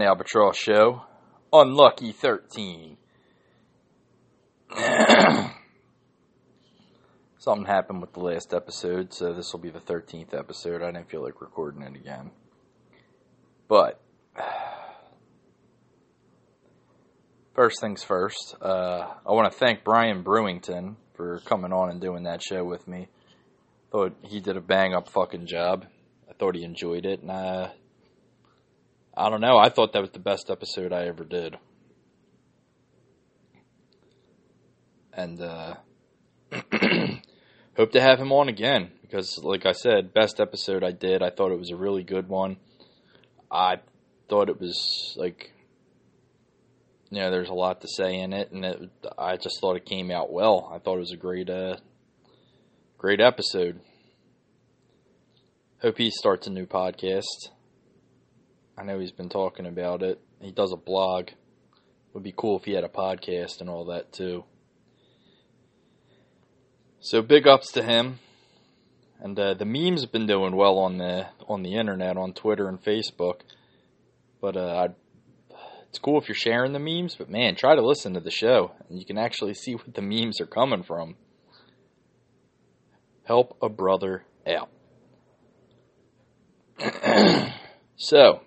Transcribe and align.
Albatross 0.00 0.56
Show, 0.56 1.02
Unlucky 1.52 2.12
13. 2.12 2.96
Something 7.38 7.66
happened 7.66 8.00
with 8.00 8.12
the 8.12 8.20
last 8.20 8.54
episode, 8.54 9.12
so 9.12 9.34
this 9.34 9.52
will 9.52 9.60
be 9.60 9.70
the 9.70 9.80
13th 9.80 10.32
episode. 10.32 10.80
I 10.80 10.92
didn't 10.92 11.10
feel 11.10 11.22
like 11.22 11.42
recording 11.42 11.82
it 11.82 11.96
again. 11.96 12.30
But, 13.68 14.00
first 17.54 17.80
things 17.80 18.02
first, 18.02 18.54
uh, 18.62 19.08
I 19.26 19.32
want 19.32 19.52
to 19.52 19.58
thank 19.58 19.84
Brian 19.84 20.24
Brewington 20.24 20.96
for 21.14 21.40
coming 21.40 21.72
on 21.72 21.90
and 21.90 22.00
doing 22.00 22.22
that 22.22 22.42
show 22.42 22.64
with 22.64 22.88
me. 22.88 23.08
Thought 23.90 24.16
he 24.22 24.40
did 24.40 24.56
a 24.56 24.62
bang 24.62 24.94
up 24.94 25.10
fucking 25.10 25.46
job. 25.46 25.84
I 26.30 26.32
thought 26.32 26.54
he 26.54 26.64
enjoyed 26.64 27.04
it, 27.04 27.20
and 27.20 27.30
uh, 27.30 27.68
I 29.14 29.28
don't 29.28 29.40
know. 29.42 29.58
I 29.58 29.68
thought 29.68 29.92
that 29.92 30.00
was 30.00 30.10
the 30.10 30.18
best 30.18 30.50
episode 30.50 30.92
I 30.92 31.06
ever 31.06 31.24
did. 31.24 31.58
And 35.12 35.40
uh, 35.42 35.74
hope 37.76 37.92
to 37.92 38.00
have 38.00 38.18
him 38.18 38.32
on 38.32 38.48
again 38.48 38.90
because, 39.02 39.38
like 39.42 39.66
I 39.66 39.72
said, 39.72 40.14
best 40.14 40.40
episode 40.40 40.82
I 40.82 40.92
did. 40.92 41.22
I 41.22 41.28
thought 41.28 41.52
it 41.52 41.58
was 41.58 41.70
a 41.70 41.76
really 41.76 42.02
good 42.02 42.28
one. 42.28 42.56
I 43.50 43.80
thought 44.30 44.48
it 44.48 44.58
was 44.58 45.14
like, 45.18 45.52
you 47.10 47.20
know, 47.20 47.30
there's 47.30 47.50
a 47.50 47.54
lot 47.54 47.82
to 47.82 47.88
say 47.88 48.18
in 48.18 48.32
it, 48.32 48.50
and 48.52 48.64
it, 48.64 48.90
I 49.18 49.36
just 49.36 49.60
thought 49.60 49.76
it 49.76 49.84
came 49.84 50.10
out 50.10 50.32
well. 50.32 50.70
I 50.72 50.78
thought 50.78 50.96
it 50.96 51.00
was 51.00 51.12
a 51.12 51.18
great, 51.18 51.50
uh, 51.50 51.76
great 52.96 53.20
episode. 53.20 53.80
Hope 55.82 55.98
he 55.98 56.10
starts 56.10 56.46
a 56.46 56.50
new 56.50 56.64
podcast. 56.64 57.50
I 58.76 58.84
know 58.84 58.98
he's 58.98 59.12
been 59.12 59.28
talking 59.28 59.66
about 59.66 60.02
it. 60.02 60.20
He 60.40 60.50
does 60.50 60.72
a 60.72 60.76
blog. 60.76 61.30
Would 62.14 62.22
be 62.22 62.34
cool 62.36 62.58
if 62.58 62.64
he 62.64 62.72
had 62.72 62.84
a 62.84 62.88
podcast 62.88 63.60
and 63.60 63.70
all 63.70 63.86
that 63.86 64.12
too. 64.12 64.44
So 67.00 67.22
big 67.22 67.46
ups 67.46 67.72
to 67.72 67.82
him. 67.82 68.18
And 69.20 69.38
uh, 69.38 69.54
the 69.54 69.64
memes 69.64 70.02
have 70.02 70.12
been 70.12 70.26
doing 70.26 70.56
well 70.56 70.78
on 70.78 70.98
the 70.98 71.28
on 71.46 71.62
the 71.62 71.74
internet, 71.74 72.16
on 72.16 72.32
Twitter 72.32 72.68
and 72.68 72.82
Facebook. 72.82 73.40
But 74.40 74.56
uh, 74.56 74.88
it's 75.88 75.98
cool 75.98 76.20
if 76.20 76.28
you're 76.28 76.34
sharing 76.34 76.72
the 76.72 76.78
memes. 76.78 77.14
But 77.14 77.30
man, 77.30 77.54
try 77.54 77.74
to 77.74 77.86
listen 77.86 78.14
to 78.14 78.20
the 78.20 78.30
show, 78.30 78.72
and 78.88 78.98
you 78.98 79.04
can 79.04 79.18
actually 79.18 79.54
see 79.54 79.74
what 79.74 79.94
the 79.94 80.02
memes 80.02 80.40
are 80.40 80.46
coming 80.46 80.82
from. 80.82 81.16
Help 83.24 83.56
a 83.62 83.68
brother 83.68 84.24
out. 84.46 84.70
so, 87.96 88.40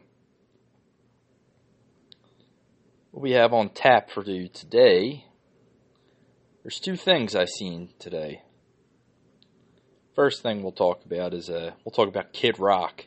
what 3.16 3.22
we 3.22 3.32
have 3.32 3.54
on 3.54 3.70
tap 3.70 4.12
for 4.12 4.26
you 4.26 4.50
today. 4.50 5.24
There's 6.64 6.82
two 6.82 6.98
things 6.98 7.34
I've 7.34 7.48
seen 7.48 7.88
today. 7.98 8.42
First 10.18 10.44
thing 10.44 10.62
we'll 10.62 10.74
talk 10.74 11.06
about 11.06 11.34
is 11.34 11.50
uh, 11.50 11.72
we'll 11.86 11.94
talk 11.94 12.10
about 12.10 12.34
Kid 12.34 12.60
Rock. 12.60 13.06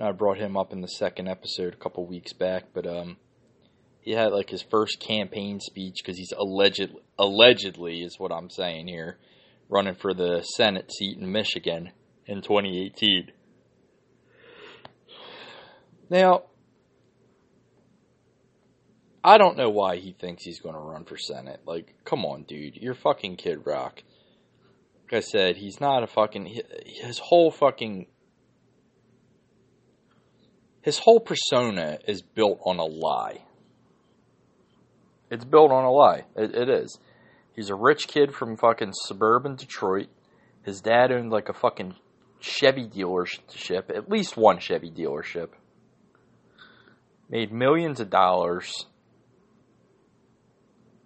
I 0.00 0.10
brought 0.10 0.38
him 0.38 0.56
up 0.56 0.72
in 0.72 0.80
the 0.80 0.88
second 0.88 1.28
episode 1.28 1.72
a 1.72 1.76
couple 1.76 2.04
weeks 2.04 2.32
back, 2.32 2.64
but 2.74 2.84
um, 2.84 3.16
he 4.00 4.10
had 4.10 4.32
like 4.32 4.50
his 4.50 4.62
first 4.62 4.98
campaign 4.98 5.60
speech 5.60 5.98
because 6.02 6.18
he's 6.18 6.32
alleged 6.36 6.90
allegedly 7.16 8.02
is 8.02 8.18
what 8.18 8.32
I'm 8.32 8.50
saying 8.50 8.88
here, 8.88 9.18
running 9.68 9.94
for 9.94 10.14
the 10.14 10.42
Senate 10.42 10.90
seat 10.92 11.16
in 11.16 11.30
Michigan 11.30 11.92
in 12.26 12.42
2018. 12.42 13.30
Now, 16.10 16.42
I 19.28 19.36
don't 19.36 19.58
know 19.58 19.68
why 19.68 19.96
he 19.96 20.12
thinks 20.12 20.42
he's 20.42 20.58
going 20.58 20.74
to 20.74 20.80
run 20.80 21.04
for 21.04 21.18
Senate. 21.18 21.60
Like, 21.66 21.94
come 22.06 22.24
on, 22.24 22.44
dude. 22.44 22.76
You're 22.76 22.94
fucking 22.94 23.36
Kid 23.36 23.66
Rock. 23.66 24.02
Like 25.04 25.18
I 25.18 25.20
said, 25.20 25.58
he's 25.58 25.82
not 25.82 26.02
a 26.02 26.06
fucking. 26.06 26.62
His 26.86 27.18
whole 27.18 27.50
fucking. 27.50 28.06
His 30.80 30.98
whole 30.98 31.20
persona 31.20 31.98
is 32.08 32.22
built 32.22 32.60
on 32.64 32.78
a 32.78 32.86
lie. 32.86 33.42
It's 35.30 35.44
built 35.44 35.72
on 35.72 35.84
a 35.84 35.92
lie. 35.92 36.24
It, 36.34 36.54
it 36.54 36.70
is. 36.70 36.98
He's 37.54 37.68
a 37.68 37.74
rich 37.74 38.08
kid 38.08 38.34
from 38.34 38.56
fucking 38.56 38.94
suburban 38.94 39.56
Detroit. 39.56 40.08
His 40.62 40.80
dad 40.80 41.12
owned 41.12 41.30
like 41.30 41.50
a 41.50 41.52
fucking 41.52 41.96
Chevy 42.40 42.88
dealership, 42.88 43.94
at 43.94 44.08
least 44.08 44.38
one 44.38 44.58
Chevy 44.58 44.90
dealership. 44.90 45.50
Made 47.28 47.52
millions 47.52 48.00
of 48.00 48.08
dollars 48.08 48.86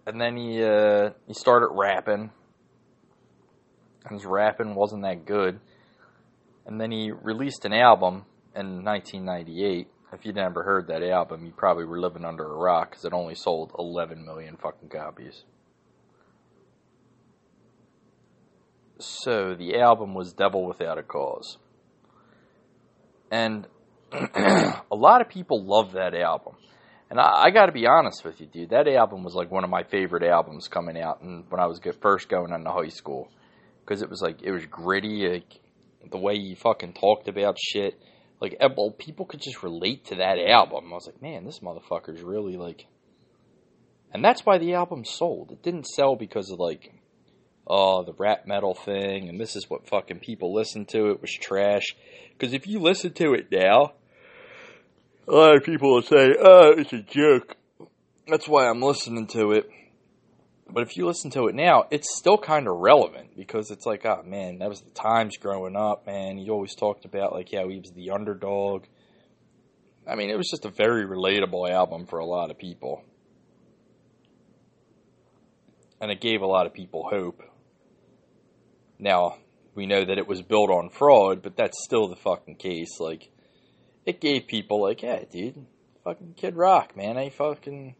and 0.06 0.20
then 0.20 0.36
he 0.36 0.62
uh, 0.62 1.10
he 1.26 1.34
started 1.34 1.68
rapping, 1.72 2.30
and 4.04 4.20
his 4.20 4.24
rapping 4.24 4.74
wasn't 4.74 5.02
that 5.02 5.24
good. 5.24 5.60
And 6.66 6.80
then 6.80 6.92
he 6.92 7.10
released 7.10 7.64
an 7.64 7.72
album 7.72 8.24
in 8.54 8.84
1998. 8.84 9.88
If 10.12 10.24
you'd 10.24 10.36
never 10.36 10.62
heard 10.62 10.88
that 10.88 11.02
album, 11.02 11.44
you 11.46 11.52
probably 11.52 11.84
were 11.84 11.98
living 11.98 12.24
under 12.24 12.44
a 12.44 12.56
rock 12.56 12.90
because 12.90 13.04
it 13.04 13.12
only 13.12 13.34
sold 13.34 13.72
11 13.78 14.24
million 14.24 14.56
fucking 14.56 14.90
copies. 14.90 15.44
So 18.98 19.54
the 19.54 19.80
album 19.80 20.14
was 20.14 20.32
Devil 20.32 20.66
Without 20.66 20.98
a 20.98 21.02
Cause. 21.02 21.56
And 23.30 23.66
a 24.12 24.82
lot 24.92 25.22
of 25.22 25.28
people 25.28 25.64
love 25.64 25.92
that 25.92 26.14
album. 26.14 26.54
And 27.12 27.20
I, 27.20 27.42
I 27.44 27.50
got 27.50 27.66
to 27.66 27.72
be 27.72 27.86
honest 27.86 28.24
with 28.24 28.40
you, 28.40 28.46
dude. 28.46 28.70
That 28.70 28.88
album 28.88 29.22
was 29.22 29.34
like 29.34 29.50
one 29.50 29.64
of 29.64 29.70
my 29.70 29.82
favorite 29.82 30.22
albums 30.22 30.66
coming 30.66 30.98
out, 30.98 31.20
and 31.20 31.44
when 31.50 31.60
I 31.60 31.66
was 31.66 31.78
first 32.00 32.30
going 32.30 32.54
into 32.54 32.70
high 32.70 32.88
school, 32.88 33.30
because 33.84 34.00
it 34.00 34.08
was 34.08 34.22
like 34.22 34.40
it 34.42 34.50
was 34.50 34.64
gritty, 34.64 35.28
like 35.28 35.60
the 36.10 36.16
way 36.16 36.38
he 36.38 36.54
fucking 36.54 36.94
talked 36.94 37.28
about 37.28 37.58
shit. 37.60 38.00
Like, 38.40 38.56
eh, 38.58 38.68
well, 38.74 38.92
people 38.92 39.26
could 39.26 39.42
just 39.42 39.62
relate 39.62 40.06
to 40.06 40.14
that 40.14 40.38
album. 40.38 40.86
I 40.90 40.94
was 40.94 41.06
like, 41.06 41.20
man, 41.20 41.44
this 41.44 41.58
motherfucker's 41.58 42.22
really 42.22 42.56
like. 42.56 42.86
And 44.14 44.24
that's 44.24 44.46
why 44.46 44.56
the 44.56 44.72
album 44.72 45.04
sold. 45.04 45.50
It 45.50 45.62
didn't 45.62 45.88
sell 45.88 46.16
because 46.16 46.50
of 46.50 46.58
like, 46.58 46.94
oh, 47.66 48.04
the 48.04 48.14
rap 48.14 48.46
metal 48.46 48.74
thing, 48.74 49.28
and 49.28 49.38
this 49.38 49.54
is 49.54 49.68
what 49.68 49.86
fucking 49.86 50.20
people 50.20 50.54
listen 50.54 50.86
to. 50.86 51.10
It 51.10 51.20
was 51.20 51.30
trash. 51.30 51.94
Because 52.32 52.54
if 52.54 52.66
you 52.66 52.78
listen 52.80 53.12
to 53.12 53.34
it 53.34 53.52
now, 53.52 53.92
a 55.28 55.32
lot 55.32 55.56
of 55.56 55.64
people 55.64 55.94
will 55.94 56.02
say, 56.02 56.34
oh, 56.40 56.72
it's 56.76 56.92
a 56.92 57.00
joke. 57.00 57.56
That's 58.26 58.48
why 58.48 58.68
I'm 58.68 58.80
listening 58.80 59.26
to 59.28 59.52
it. 59.52 59.68
But 60.68 60.84
if 60.84 60.96
you 60.96 61.06
listen 61.06 61.30
to 61.32 61.48
it 61.48 61.54
now, 61.54 61.84
it's 61.90 62.16
still 62.16 62.38
kind 62.38 62.66
of 62.66 62.76
relevant 62.76 63.36
because 63.36 63.70
it's 63.70 63.84
like, 63.84 64.06
oh 64.06 64.22
man, 64.24 64.58
that 64.58 64.70
was 64.70 64.80
the 64.80 64.90
times 64.90 65.36
growing 65.36 65.76
up, 65.76 66.06
man. 66.06 66.38
He 66.38 66.48
always 66.48 66.74
talked 66.74 67.04
about 67.04 67.32
like 67.32 67.50
how 67.52 67.68
he 67.68 67.78
was 67.78 67.92
the 67.94 68.10
underdog. 68.10 68.84
I 70.08 70.14
mean, 70.14 70.30
it 70.30 70.36
was 70.36 70.48
just 70.50 70.64
a 70.64 70.70
very 70.70 71.04
relatable 71.04 71.70
album 71.70 72.06
for 72.06 72.18
a 72.18 72.24
lot 72.24 72.50
of 72.50 72.58
people. 72.58 73.04
And 76.00 76.10
it 76.10 76.20
gave 76.20 76.40
a 76.40 76.46
lot 76.46 76.66
of 76.66 76.72
people 76.72 77.06
hope. 77.08 77.42
Now, 78.98 79.36
we 79.74 79.86
know 79.86 80.04
that 80.04 80.18
it 80.18 80.26
was 80.26 80.42
built 80.42 80.70
on 80.70 80.90
fraud, 80.90 81.42
but 81.42 81.56
that's 81.56 81.84
still 81.84 82.08
the 82.08 82.16
fucking 82.16 82.56
case. 82.56 82.98
Like, 82.98 83.30
it 84.04 84.20
gave 84.20 84.46
people 84.46 84.82
like, 84.82 85.02
yeah, 85.02 85.22
dude, 85.30 85.66
fucking 86.04 86.34
Kid 86.36 86.56
Rock, 86.56 86.96
man. 86.96 87.16
I 87.16 87.30
fucking, 87.30 87.94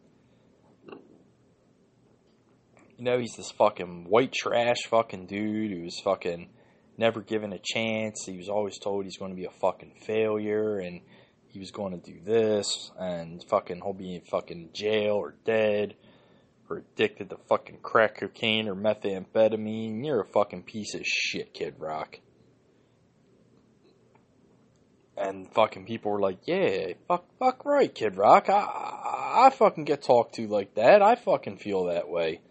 you 2.97 3.03
know, 3.03 3.19
he's 3.19 3.35
this 3.37 3.51
fucking 3.51 4.05
white 4.09 4.33
trash 4.33 4.83
fucking 4.89 5.27
dude 5.27 5.71
who's 5.71 5.99
fucking 6.01 6.49
never 6.97 7.21
given 7.21 7.53
a 7.53 7.59
chance. 7.59 8.25
He 8.25 8.37
was 8.37 8.49
always 8.49 8.77
told 8.77 9.05
he's 9.05 9.17
going 9.17 9.31
to 9.31 9.37
be 9.37 9.45
a 9.45 9.59
fucking 9.61 9.95
failure 10.05 10.79
and 10.79 11.01
he 11.47 11.59
was 11.59 11.71
going 11.71 11.99
to 11.99 12.11
do 12.11 12.19
this 12.23 12.91
and 12.99 13.43
fucking 13.49 13.81
he'll 13.83 13.93
be 13.93 14.15
in 14.15 14.21
fucking 14.21 14.71
jail 14.73 15.15
or 15.15 15.35
dead 15.45 15.95
or 16.69 16.77
addicted 16.77 17.29
to 17.29 17.37
fucking 17.47 17.79
crack 17.81 18.19
cocaine 18.19 18.67
or 18.67 18.75
methamphetamine. 18.75 20.05
You're 20.05 20.21
a 20.21 20.27
fucking 20.27 20.63
piece 20.63 20.95
of 20.95 21.05
shit, 21.05 21.53
Kid 21.53 21.75
Rock 21.77 22.19
and 25.23 25.49
fucking 25.53 25.85
people 25.85 26.11
were 26.11 26.19
like, 26.19 26.39
"Yeah, 26.45 26.93
fuck, 27.07 27.25
fuck 27.39 27.65
right, 27.65 27.93
Kid 27.93 28.17
Rock. 28.17 28.49
I, 28.49 29.47
I 29.47 29.49
fucking 29.51 29.85
get 29.85 30.03
talked 30.03 30.35
to 30.35 30.47
like 30.47 30.75
that. 30.75 31.01
I 31.01 31.15
fucking 31.15 31.57
feel 31.57 31.85
that 31.85 32.09
way. 32.09 32.41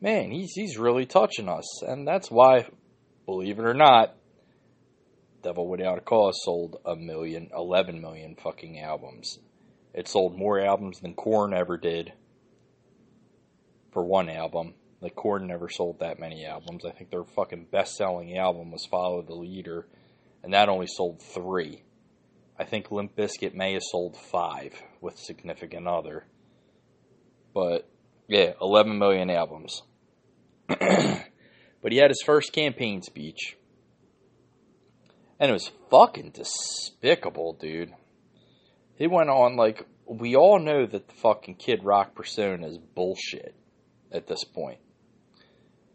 Man, 0.00 0.30
he's 0.30 0.52
he's 0.54 0.78
really 0.78 1.06
touching 1.06 1.48
us, 1.48 1.82
and 1.82 2.06
that's 2.06 2.30
why, 2.30 2.66
believe 3.26 3.58
it 3.58 3.64
or 3.64 3.74
not, 3.74 4.14
Devil 5.42 5.68
Without 5.68 5.98
a 5.98 6.02
Cause 6.02 6.40
sold 6.44 6.76
a 6.84 6.96
million, 6.96 7.50
eleven 7.56 8.00
million 8.00 8.36
fucking 8.36 8.80
albums. 8.80 9.38
It 9.94 10.08
sold 10.08 10.36
more 10.36 10.60
albums 10.60 11.00
than 11.00 11.14
Korn 11.14 11.54
ever 11.54 11.76
did 11.76 12.12
for 13.92 14.04
one 14.04 14.28
album. 14.28 14.74
Like 15.00 15.14
Korn 15.14 15.46
never 15.46 15.68
sold 15.68 16.00
that 16.00 16.18
many 16.18 16.44
albums. 16.44 16.84
I 16.84 16.90
think 16.90 17.10
their 17.10 17.24
fucking 17.24 17.68
best-selling 17.70 18.36
album 18.36 18.72
was 18.72 18.84
Follow 18.84 19.22
the 19.22 19.34
Leader, 19.34 19.86
and 20.42 20.52
that 20.52 20.68
only 20.68 20.88
sold 20.88 21.22
three. 21.22 21.82
I 22.58 22.64
think 22.64 22.90
Limp 22.90 23.14
Bizkit 23.14 23.54
may 23.54 23.74
have 23.74 23.82
sold 23.82 24.16
five 24.16 24.74
with 25.00 25.16
Significant 25.18 25.86
Other. 25.86 26.24
But 27.54 27.88
yeah, 28.26 28.52
11 28.60 28.98
million 28.98 29.30
albums. 29.30 29.82
but 30.66 31.92
he 31.92 31.98
had 31.98 32.10
his 32.10 32.22
first 32.26 32.52
campaign 32.52 33.02
speech. 33.02 33.56
And 35.38 35.50
it 35.50 35.52
was 35.52 35.70
fucking 35.90 36.32
despicable, 36.32 37.52
dude. 37.52 37.92
He 38.96 39.06
went 39.06 39.30
on 39.30 39.56
like 39.56 39.86
we 40.08 40.34
all 40.34 40.58
know 40.58 40.86
that 40.86 41.06
the 41.06 41.14
fucking 41.14 41.56
Kid 41.56 41.84
Rock 41.84 42.14
persona 42.14 42.66
is 42.66 42.78
bullshit 42.78 43.54
at 44.10 44.26
this 44.26 44.42
point. 44.42 44.78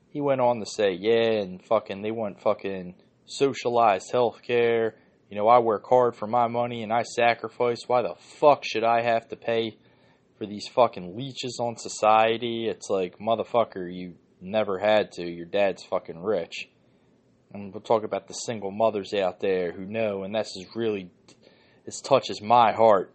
He 0.09 0.21
went 0.21 0.39
on 0.39 0.59
to 0.59 0.65
say, 0.65 0.93
yeah, 0.93 1.41
and 1.41 1.63
fucking 1.65 2.03
they 2.03 2.11
want 2.11 2.41
fucking 2.41 2.95
socialized 3.25 4.11
health 4.11 4.41
care. 4.43 4.95
You 5.33 5.39
know, 5.39 5.47
I 5.47 5.57
work 5.57 5.87
hard 5.89 6.15
for 6.15 6.27
my 6.27 6.47
money 6.47 6.83
and 6.83 6.93
I 6.93 7.01
sacrifice. 7.01 7.79
Why 7.87 8.03
the 8.03 8.13
fuck 8.39 8.63
should 8.63 8.83
I 8.83 9.01
have 9.01 9.27
to 9.29 9.35
pay 9.35 9.79
for 10.37 10.45
these 10.45 10.67
fucking 10.67 11.17
leeches 11.17 11.57
on 11.59 11.75
society? 11.75 12.67
It's 12.67 12.87
like, 12.87 13.17
motherfucker, 13.17 13.91
you 13.91 14.13
never 14.39 14.77
had 14.77 15.11
to. 15.13 15.25
Your 15.27 15.47
dad's 15.47 15.83
fucking 15.85 16.21
rich. 16.21 16.69
And 17.51 17.73
we'll 17.73 17.81
talk 17.81 18.03
about 18.03 18.27
the 18.27 18.35
single 18.35 18.69
mothers 18.69 19.11
out 19.15 19.39
there 19.39 19.71
who 19.71 19.87
know, 19.87 20.21
and 20.21 20.35
this 20.35 20.55
is 20.55 20.67
really, 20.75 21.09
this 21.83 21.99
touches 21.99 22.39
my 22.39 22.71
heart. 22.71 23.11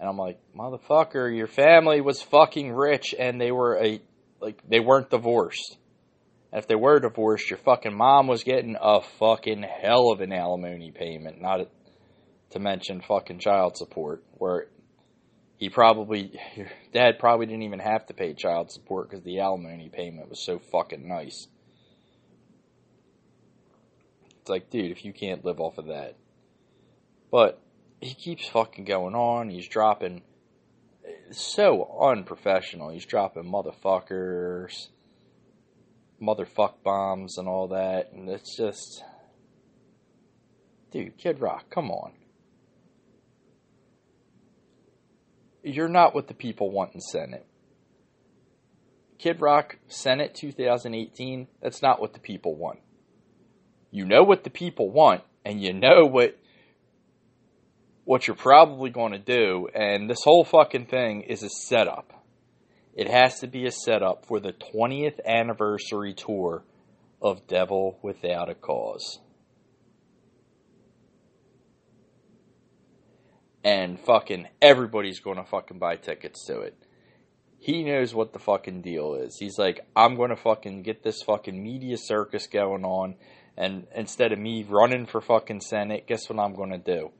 And 0.00 0.08
I'm 0.08 0.18
like, 0.18 0.40
motherfucker, 0.58 1.32
your 1.36 1.46
family 1.46 2.00
was 2.00 2.20
fucking 2.20 2.72
rich 2.72 3.14
and 3.16 3.40
they 3.40 3.52
were 3.52 3.80
a, 3.80 4.02
like, 4.40 4.60
they 4.68 4.80
weren't 4.80 5.08
divorced. 5.08 5.78
If 6.56 6.68
they 6.68 6.76
were 6.76 7.00
divorced, 7.00 7.50
your 7.50 7.58
fucking 7.58 7.96
mom 7.96 8.28
was 8.28 8.44
getting 8.44 8.76
a 8.80 9.00
fucking 9.18 9.64
hell 9.64 10.12
of 10.12 10.20
an 10.20 10.32
alimony 10.32 10.92
payment, 10.92 11.42
not 11.42 11.68
to 12.50 12.58
mention 12.60 13.00
fucking 13.00 13.40
child 13.40 13.76
support, 13.76 14.22
where 14.34 14.68
he 15.56 15.68
probably, 15.68 16.38
your 16.54 16.68
dad 16.92 17.18
probably 17.18 17.46
didn't 17.46 17.62
even 17.62 17.80
have 17.80 18.06
to 18.06 18.14
pay 18.14 18.34
child 18.34 18.70
support 18.70 19.10
because 19.10 19.24
the 19.24 19.40
alimony 19.40 19.90
payment 19.92 20.30
was 20.30 20.44
so 20.44 20.60
fucking 20.70 21.08
nice. 21.08 21.48
It's 24.40 24.48
like, 24.48 24.70
dude, 24.70 24.92
if 24.92 25.04
you 25.04 25.12
can't 25.12 25.44
live 25.44 25.58
off 25.58 25.78
of 25.78 25.86
that. 25.86 26.14
But 27.32 27.60
he 28.00 28.14
keeps 28.14 28.46
fucking 28.46 28.84
going 28.84 29.16
on. 29.16 29.50
He's 29.50 29.66
dropping 29.66 30.22
so 31.32 31.98
unprofessional. 32.00 32.90
He's 32.90 33.06
dropping 33.06 33.50
motherfuckers 33.50 34.88
motherfuck 36.20 36.82
bombs 36.82 37.38
and 37.38 37.48
all 37.48 37.68
that, 37.68 38.12
and 38.12 38.28
it's 38.28 38.56
just, 38.56 39.02
dude, 40.90 41.16
Kid 41.18 41.40
Rock, 41.40 41.70
come 41.70 41.90
on. 41.90 42.12
You're 45.62 45.88
not 45.88 46.14
what 46.14 46.28
the 46.28 46.34
people 46.34 46.70
want 46.70 46.94
in 46.94 47.00
Senate. 47.00 47.46
Kid 49.18 49.40
Rock, 49.40 49.78
Senate 49.88 50.34
2018, 50.34 51.48
that's 51.62 51.80
not 51.80 52.00
what 52.00 52.12
the 52.12 52.20
people 52.20 52.54
want. 52.54 52.80
You 53.90 54.04
know 54.04 54.22
what 54.22 54.44
the 54.44 54.50
people 54.50 54.90
want, 54.90 55.22
and 55.44 55.62
you 55.62 55.72
know 55.72 56.04
what 56.04 56.36
what 58.04 58.26
you're 58.26 58.36
probably 58.36 58.90
going 58.90 59.12
to 59.12 59.18
do, 59.18 59.68
and 59.74 60.10
this 60.10 60.22
whole 60.24 60.44
fucking 60.44 60.86
thing 60.86 61.22
is 61.22 61.42
a 61.42 61.48
setup. 61.48 62.23
It 62.94 63.10
has 63.10 63.40
to 63.40 63.48
be 63.48 63.66
a 63.66 63.72
setup 63.72 64.24
for 64.26 64.38
the 64.38 64.52
20th 64.52 65.18
anniversary 65.26 66.14
tour 66.14 66.64
of 67.20 67.46
Devil 67.48 67.98
Without 68.02 68.48
a 68.48 68.54
Cause. 68.54 69.18
And 73.64 73.98
fucking 73.98 74.46
everybody's 74.62 75.20
going 75.20 75.38
to 75.38 75.44
fucking 75.44 75.78
buy 75.78 75.96
tickets 75.96 76.46
to 76.46 76.60
it. 76.60 76.76
He 77.58 77.82
knows 77.82 78.14
what 78.14 78.32
the 78.32 78.38
fucking 78.38 78.82
deal 78.82 79.14
is. 79.14 79.38
He's 79.40 79.58
like, 79.58 79.80
I'm 79.96 80.16
going 80.16 80.30
to 80.30 80.36
fucking 80.36 80.82
get 80.82 81.02
this 81.02 81.22
fucking 81.22 81.60
media 81.60 81.96
circus 81.96 82.46
going 82.46 82.84
on. 82.84 83.16
And 83.56 83.86
instead 83.94 84.32
of 84.32 84.38
me 84.38 84.64
running 84.68 85.06
for 85.06 85.20
fucking 85.20 85.62
Senate, 85.62 86.06
guess 86.06 86.28
what 86.28 86.38
I'm 86.38 86.54
going 86.54 86.72
to 86.72 86.78
do? 86.78 87.10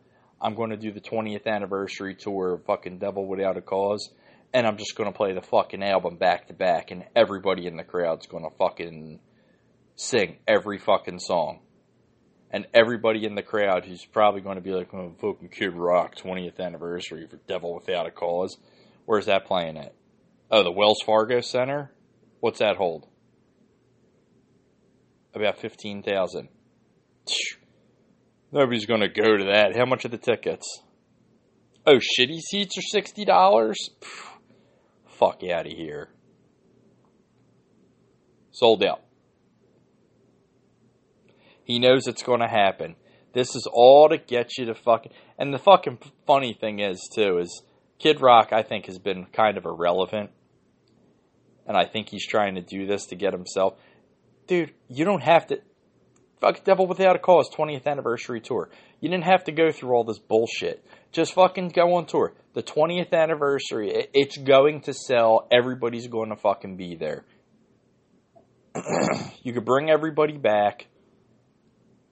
I'm 0.41 0.55
going 0.55 0.71
to 0.71 0.77
do 0.77 0.93
the 0.93 1.01
20th 1.01 1.47
anniversary 1.47 2.15
tour 2.15 2.55
of 2.55 2.65
fucking 2.67 2.99
Devil 2.99 3.27
Without 3.27 3.57
a 3.57 3.63
Cause 3.63 4.11
and 4.55 4.69
I'm 4.69 4.77
just 4.77 4.95
going 4.97 5.11
to 5.11 5.17
play 5.17 5.33
the 5.33 5.43
fucking 5.43 5.83
album 5.83 6.17
back 6.17 6.47
to 6.47 6.55
back, 6.55 6.93
and 6.93 7.05
everybody 7.17 7.67
in 7.67 7.77
the 7.77 7.83
crowd's 7.83 8.29
going 8.29 8.49
to 8.49 8.57
fucking 8.57 9.19
sing 9.97 10.37
every 10.47 10.79
fucking 10.79 11.19
song. 11.19 11.59
And 12.53 12.69
everybody 12.73 13.27
in 13.27 13.35
the 13.35 13.43
crowd 13.43 13.85
who's 13.85 14.05
probably 14.05 14.41
going 14.41 14.55
to 14.55 14.63
be 14.63 14.71
like, 14.71 14.95
oh, 14.95 15.13
fucking 15.21 15.49
Kid 15.49 15.75
Rock 15.75 16.15
20th 16.15 16.61
anniversary 16.61 17.27
for 17.27 17.37
Devil 17.49 17.75
Without 17.75 18.07
a 18.07 18.13
Cause. 18.13 18.57
Where's 19.07 19.27
that 19.27 19.45
playing 19.45 19.77
at? 19.77 19.93
Oh, 20.53 20.63
the 20.63 20.71
Wells 20.71 21.03
Fargo 21.05 21.41
Center? 21.41 21.91
What's 22.39 22.61
that 22.61 22.77
hold? 22.77 23.09
About 25.35 25.59
15,000. 25.59 26.49
Nobody's 28.53 28.87
going 28.87 29.01
to 29.01 29.09
go 29.09 29.37
to 29.37 29.45
that. 29.47 29.77
How 29.77 29.85
much 29.85 30.05
are 30.05 30.11
the 30.11 30.17
tickets? 30.17 30.81
Oh, 31.85 31.99
shitty 31.99 32.39
seats 32.39 32.77
are 32.79 33.01
$60? 33.01 33.75
Fuck 35.25 35.43
out 35.45 35.67
of 35.67 35.73
here. 35.73 36.09
Sold 38.51 38.85
out. 38.85 39.03
He 41.65 41.79
knows 41.79 42.07
it's 42.07 42.23
going 42.23 42.41
to 42.41 42.49
happen. 42.49 42.97
This 43.33 43.57
is 43.57 43.67
all 43.73 44.09
to 44.11 44.19
get 44.19 44.59
you 44.59 44.67
to 44.67 44.75
fucking. 44.75 45.13
And 45.39 45.53
the 45.53 45.59
fucking 45.59 45.99
funny 46.27 46.57
thing 46.59 46.79
is, 46.79 47.09
too, 47.15 47.39
is 47.39 47.63
Kid 47.99 48.21
Rock, 48.21 48.53
I 48.53 48.63
think, 48.63 48.87
has 48.87 48.99
been 48.99 49.27
kind 49.33 49.57
of 49.57 49.65
irrelevant. 49.65 50.31
And 51.67 51.77
I 51.77 51.87
think 51.87 52.11
he's 52.11 52.27
trying 52.27 52.55
to 52.57 52.61
do 52.61 52.87
this 52.87 53.07
to 53.07 53.17
get 53.17 53.33
himself. 53.33 53.75
Dude, 54.47 54.75
you 54.89 55.05
don't 55.05 55.23
have 55.23 55.47
to. 55.49 55.61
Fuck 56.45 56.63
Devil 56.63 56.87
Without 56.87 57.17
a 57.17 57.19
Cause 57.19 57.49
20th 57.49 57.87
anniversary 57.87 58.39
tour. 58.39 58.69
You 59.01 59.09
didn't 59.09 59.25
have 59.25 59.45
to 59.45 59.53
go 59.53 59.71
through 59.71 59.95
all 59.95 60.05
this 60.05 60.19
bullshit. 60.19 60.85
Just 61.11 61.33
fucking 61.33 61.69
go 61.69 61.95
on 61.95 62.05
tour 62.05 62.35
the 62.53 62.63
20th 62.63 63.15
anniversary. 63.15 64.09
It's 64.13 64.37
going 64.37 64.83
to 64.83 64.93
sell. 64.93 65.49
Everybody's 65.51 66.07
going 66.07 66.29
to 66.29 66.37
fucking 66.37 66.77
be 66.77 66.97
there. 66.97 67.25
you 69.43 69.55
could 69.55 69.65
bring 69.65 69.89
everybody 69.89 70.37
back. 70.37 70.87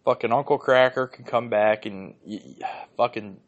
Fucking 0.07 0.33
Uncle 0.33 0.59
Kracker 0.59 1.13
can 1.13 1.27
come 1.27 1.51
back 1.51 1.85
and 1.85 2.15
fucking 2.97 3.39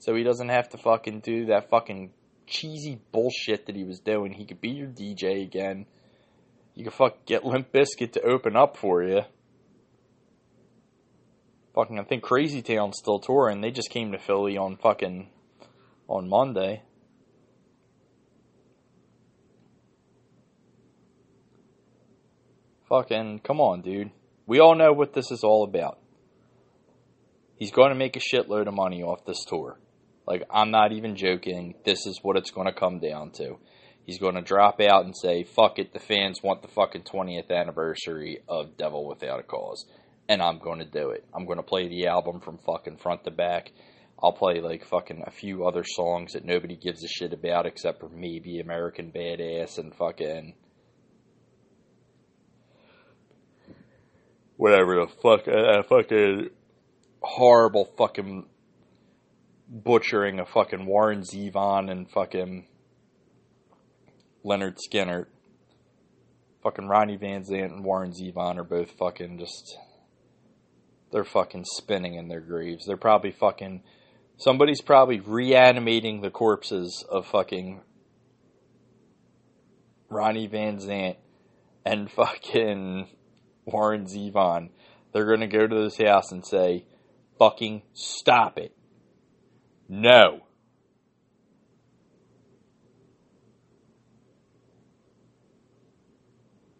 so 0.00 0.16
he 0.16 0.24
doesn't 0.24 0.48
have 0.48 0.70
to 0.70 0.78
fucking 0.78 1.20
do 1.20 1.46
that 1.46 1.70
fucking 1.70 2.10
cheesy 2.48 3.00
bullshit 3.12 3.66
that 3.66 3.76
he 3.76 3.84
was 3.84 4.00
doing. 4.00 4.32
He 4.32 4.44
could 4.44 4.60
be 4.60 4.70
your 4.70 4.88
DJ 4.88 5.44
again. 5.44 5.86
You 6.74 6.82
could 6.82 6.94
fuck 6.94 7.26
get 7.26 7.44
Limp 7.44 7.72
Bizkit 7.72 8.14
to 8.14 8.22
open 8.22 8.56
up 8.56 8.76
for 8.76 9.04
you. 9.04 9.20
Fucking, 11.74 11.98
I 11.98 12.04
think 12.04 12.22
Crazy 12.22 12.60
Town's 12.60 12.98
still 12.98 13.18
touring. 13.18 13.60
They 13.60 13.70
just 13.70 13.90
came 13.90 14.12
to 14.12 14.18
Philly 14.18 14.58
on 14.58 14.76
fucking 14.76 15.30
on 16.06 16.28
Monday. 16.28 16.82
Fucking, 22.90 23.40
come 23.40 23.58
on, 23.58 23.80
dude. 23.80 24.10
We 24.46 24.60
all 24.60 24.74
know 24.74 24.92
what 24.92 25.14
this 25.14 25.30
is 25.30 25.42
all 25.42 25.64
about. 25.64 25.98
He's 27.56 27.70
going 27.70 27.88
to 27.88 27.94
make 27.94 28.16
a 28.16 28.20
shitload 28.20 28.68
of 28.68 28.74
money 28.74 29.02
off 29.02 29.24
this 29.24 29.44
tour. 29.46 29.78
Like, 30.26 30.42
I'm 30.50 30.70
not 30.70 30.92
even 30.92 31.16
joking. 31.16 31.76
This 31.86 32.06
is 32.06 32.20
what 32.22 32.36
it's 32.36 32.50
going 32.50 32.66
to 32.66 32.78
come 32.78 32.98
down 32.98 33.30
to. 33.36 33.56
He's 34.04 34.18
going 34.18 34.34
to 34.34 34.42
drop 34.42 34.80
out 34.80 35.06
and 35.06 35.16
say, 35.16 35.44
fuck 35.44 35.78
it, 35.78 35.94
the 35.94 36.00
fans 36.00 36.42
want 36.42 36.60
the 36.60 36.68
fucking 36.68 37.04
20th 37.04 37.50
anniversary 37.50 38.40
of 38.48 38.76
Devil 38.76 39.06
Without 39.06 39.40
a 39.40 39.44
Cause. 39.44 39.86
And 40.28 40.40
I'm 40.40 40.58
going 40.58 40.78
to 40.78 40.84
do 40.84 41.10
it. 41.10 41.24
I'm 41.34 41.46
going 41.46 41.58
to 41.58 41.62
play 41.62 41.88
the 41.88 42.06
album 42.06 42.40
from 42.40 42.58
fucking 42.58 42.98
front 42.98 43.24
to 43.24 43.30
back. 43.30 43.72
I'll 44.22 44.32
play 44.32 44.60
like 44.60 44.84
fucking 44.84 45.24
a 45.26 45.30
few 45.30 45.66
other 45.66 45.84
songs 45.84 46.32
that 46.32 46.44
nobody 46.44 46.76
gives 46.76 47.02
a 47.04 47.08
shit 47.08 47.32
about 47.32 47.66
except 47.66 48.00
for 48.00 48.08
maybe 48.08 48.60
American 48.60 49.10
Badass 49.10 49.78
and 49.78 49.94
fucking 49.94 50.54
whatever 54.56 54.94
the 54.94 55.08
fuck, 55.20 55.48
uh, 55.48 55.82
fucking 55.88 56.50
horrible 57.20 57.84
fucking 57.98 58.46
butchering 59.68 60.38
of 60.38 60.48
fucking 60.48 60.86
Warren 60.86 61.22
Zevon 61.22 61.90
and 61.90 62.08
fucking 62.08 62.68
Lynyrd 64.44 64.76
Skynyrd. 64.88 65.26
Fucking 66.62 66.86
Ronnie 66.86 67.16
Van 67.16 67.42
Zant 67.42 67.72
and 67.72 67.84
Warren 67.84 68.12
Zevon 68.12 68.56
are 68.56 68.64
both 68.64 68.92
fucking 68.92 69.38
just. 69.38 69.76
They're 71.12 71.24
fucking 71.24 71.64
spinning 71.76 72.14
in 72.14 72.28
their 72.28 72.40
graves. 72.40 72.86
They're 72.86 72.96
probably 72.96 73.32
fucking 73.32 73.82
Somebody's 74.42 74.80
probably 74.80 75.20
reanimating 75.20 76.20
the 76.20 76.30
corpses 76.30 77.04
of 77.08 77.26
fucking 77.26 77.80
Ronnie 80.08 80.48
Van 80.48 80.78
Zant 80.78 81.16
and 81.84 82.10
fucking 82.10 83.08
Warren 83.64 84.06
Zevon. 84.06 84.70
They're 85.12 85.26
to 85.40 85.46
go 85.46 85.66
to 85.66 85.82
this 85.84 85.98
house 85.98 86.32
and 86.32 86.44
say, 86.44 86.86
fucking 87.38 87.82
stop 87.92 88.58
it. 88.58 88.74
No. 89.88 90.40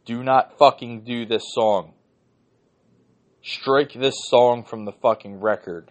Do 0.05 0.25
not 0.25 0.59
fucking 0.59 1.05
do 1.05 1.27
this 1.27 1.45
song. 1.47 1.95
Strike 3.43 3.93
this 3.93 4.15
song 4.29 4.65
from 4.65 4.85
the 4.85 4.93
fucking 4.93 5.41
record. 5.41 5.91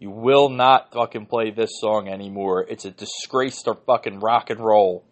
You 0.00 0.10
will 0.10 0.48
not 0.48 0.92
fucking 0.92 1.26
play 1.26 1.50
this 1.50 1.70
song 1.80 2.08
anymore. 2.08 2.66
It's 2.68 2.84
a 2.84 2.90
disgrace 2.90 3.62
to 3.62 3.74
fucking 3.86 4.18
rock 4.18 4.50
and 4.50 4.60
roll. 4.60 5.04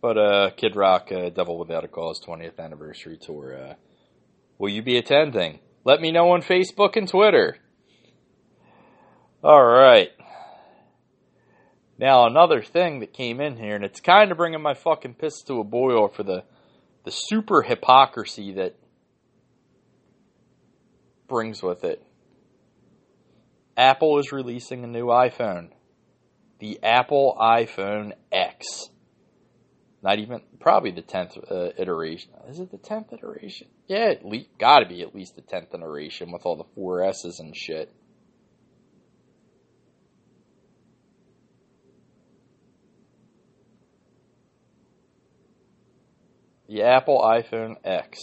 But 0.00 0.16
uh, 0.16 0.50
Kid 0.56 0.76
Rock, 0.76 1.10
uh, 1.10 1.30
Devil 1.30 1.58
Without 1.58 1.82
a 1.82 1.88
Cause 1.88 2.20
20th 2.24 2.60
anniversary 2.60 3.18
tour. 3.20 3.58
Uh, 3.58 3.74
will 4.56 4.68
you 4.68 4.80
be 4.80 4.96
attending? 4.96 5.58
Let 5.84 6.00
me 6.00 6.12
know 6.12 6.30
on 6.30 6.42
Facebook 6.42 6.94
and 6.94 7.08
Twitter. 7.08 7.56
All 9.42 9.64
right. 9.64 10.10
Now 11.98 12.26
another 12.26 12.62
thing 12.62 13.00
that 13.00 13.12
came 13.12 13.40
in 13.40 13.56
here, 13.56 13.74
and 13.74 13.84
it's 13.84 14.00
kind 14.00 14.30
of 14.30 14.36
bringing 14.36 14.60
my 14.60 14.74
fucking 14.74 15.14
piss 15.14 15.42
to 15.46 15.60
a 15.60 15.64
boil 15.64 16.08
for 16.08 16.22
the 16.22 16.44
the 17.04 17.10
super 17.10 17.62
hypocrisy 17.62 18.52
that 18.54 18.76
brings 21.28 21.62
with 21.62 21.84
it. 21.84 22.02
Apple 23.76 24.18
is 24.18 24.32
releasing 24.32 24.82
a 24.84 24.88
new 24.88 25.06
iPhone, 25.06 25.70
the 26.58 26.80
Apple 26.82 27.36
iPhone 27.40 28.12
X. 28.32 28.66
Not 30.02 30.18
even 30.18 30.40
probably 30.60 30.90
the 30.90 31.02
tenth 31.02 31.36
uh, 31.50 31.70
iteration. 31.78 32.30
Is 32.48 32.60
it 32.60 32.70
the 32.70 32.78
tenth 32.78 33.12
iteration? 33.12 33.68
Yeah, 33.86 34.10
at 34.10 34.24
least 34.24 34.50
got 34.58 34.80
to 34.80 34.86
be 34.86 35.02
at 35.02 35.14
least 35.14 35.36
the 35.36 35.42
tenth 35.42 35.74
iteration 35.74 36.32
with 36.32 36.42
all 36.44 36.56
the 36.56 36.68
four 36.74 37.02
S's 37.02 37.40
and 37.40 37.56
shit. 37.56 37.92
The 46.68 46.82
Apple 46.82 47.20
iPhone 47.20 47.76
X. 47.84 48.18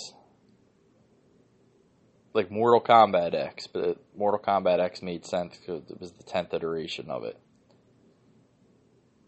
Like 2.33 2.49
Mortal 2.49 2.81
Kombat 2.81 3.35
X, 3.35 3.67
but 3.67 4.03
Mortal 4.17 4.39
Kombat 4.39 4.79
X 4.79 5.01
made 5.01 5.25
sense 5.25 5.57
because 5.57 5.89
it 5.89 5.99
was 5.99 6.11
the 6.13 6.23
10th 6.23 6.53
iteration 6.53 7.09
of 7.09 7.23
it. 7.23 7.37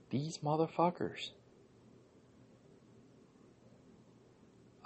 These 0.10 0.40
motherfuckers. 0.40 1.30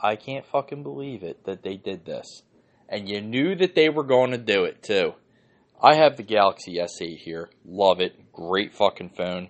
I 0.01 0.15
can't 0.15 0.45
fucking 0.45 0.83
believe 0.83 1.23
it 1.23 1.45
that 1.45 1.63
they 1.63 1.75
did 1.75 2.05
this. 2.05 2.43
And 2.87 3.07
you 3.07 3.21
knew 3.21 3.55
that 3.55 3.75
they 3.75 3.89
were 3.89 4.03
going 4.03 4.31
to 4.31 4.37
do 4.37 4.63
it 4.63 4.81
too. 4.83 5.13
I 5.81 5.95
have 5.95 6.17
the 6.17 6.23
Galaxy 6.23 6.77
S8 6.77 7.17
here. 7.17 7.49
Love 7.65 8.01
it. 8.01 8.33
Great 8.33 8.73
fucking 8.73 9.11
phone. 9.15 9.49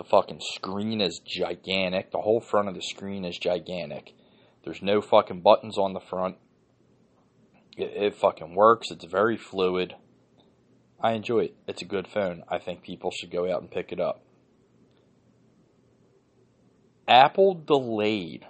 The 0.00 0.04
fucking 0.04 0.40
screen 0.40 1.02
is 1.02 1.18
gigantic. 1.18 2.10
The 2.10 2.22
whole 2.22 2.40
front 2.40 2.70
of 2.70 2.74
the 2.74 2.80
screen 2.80 3.26
is 3.26 3.36
gigantic. 3.36 4.14
There's 4.64 4.80
no 4.80 5.02
fucking 5.02 5.42
buttons 5.42 5.76
on 5.76 5.92
the 5.92 6.00
front. 6.00 6.36
It, 7.76 7.92
it 7.94 8.14
fucking 8.14 8.54
works. 8.54 8.90
It's 8.90 9.04
very 9.04 9.36
fluid. 9.36 9.92
I 11.02 11.12
enjoy 11.12 11.40
it. 11.40 11.56
It's 11.68 11.82
a 11.82 11.84
good 11.84 12.08
phone. 12.08 12.44
I 12.48 12.58
think 12.58 12.82
people 12.82 13.10
should 13.10 13.30
go 13.30 13.52
out 13.52 13.60
and 13.60 13.70
pick 13.70 13.92
it 13.92 14.00
up. 14.00 14.24
Apple 17.06 17.52
delayed 17.52 18.46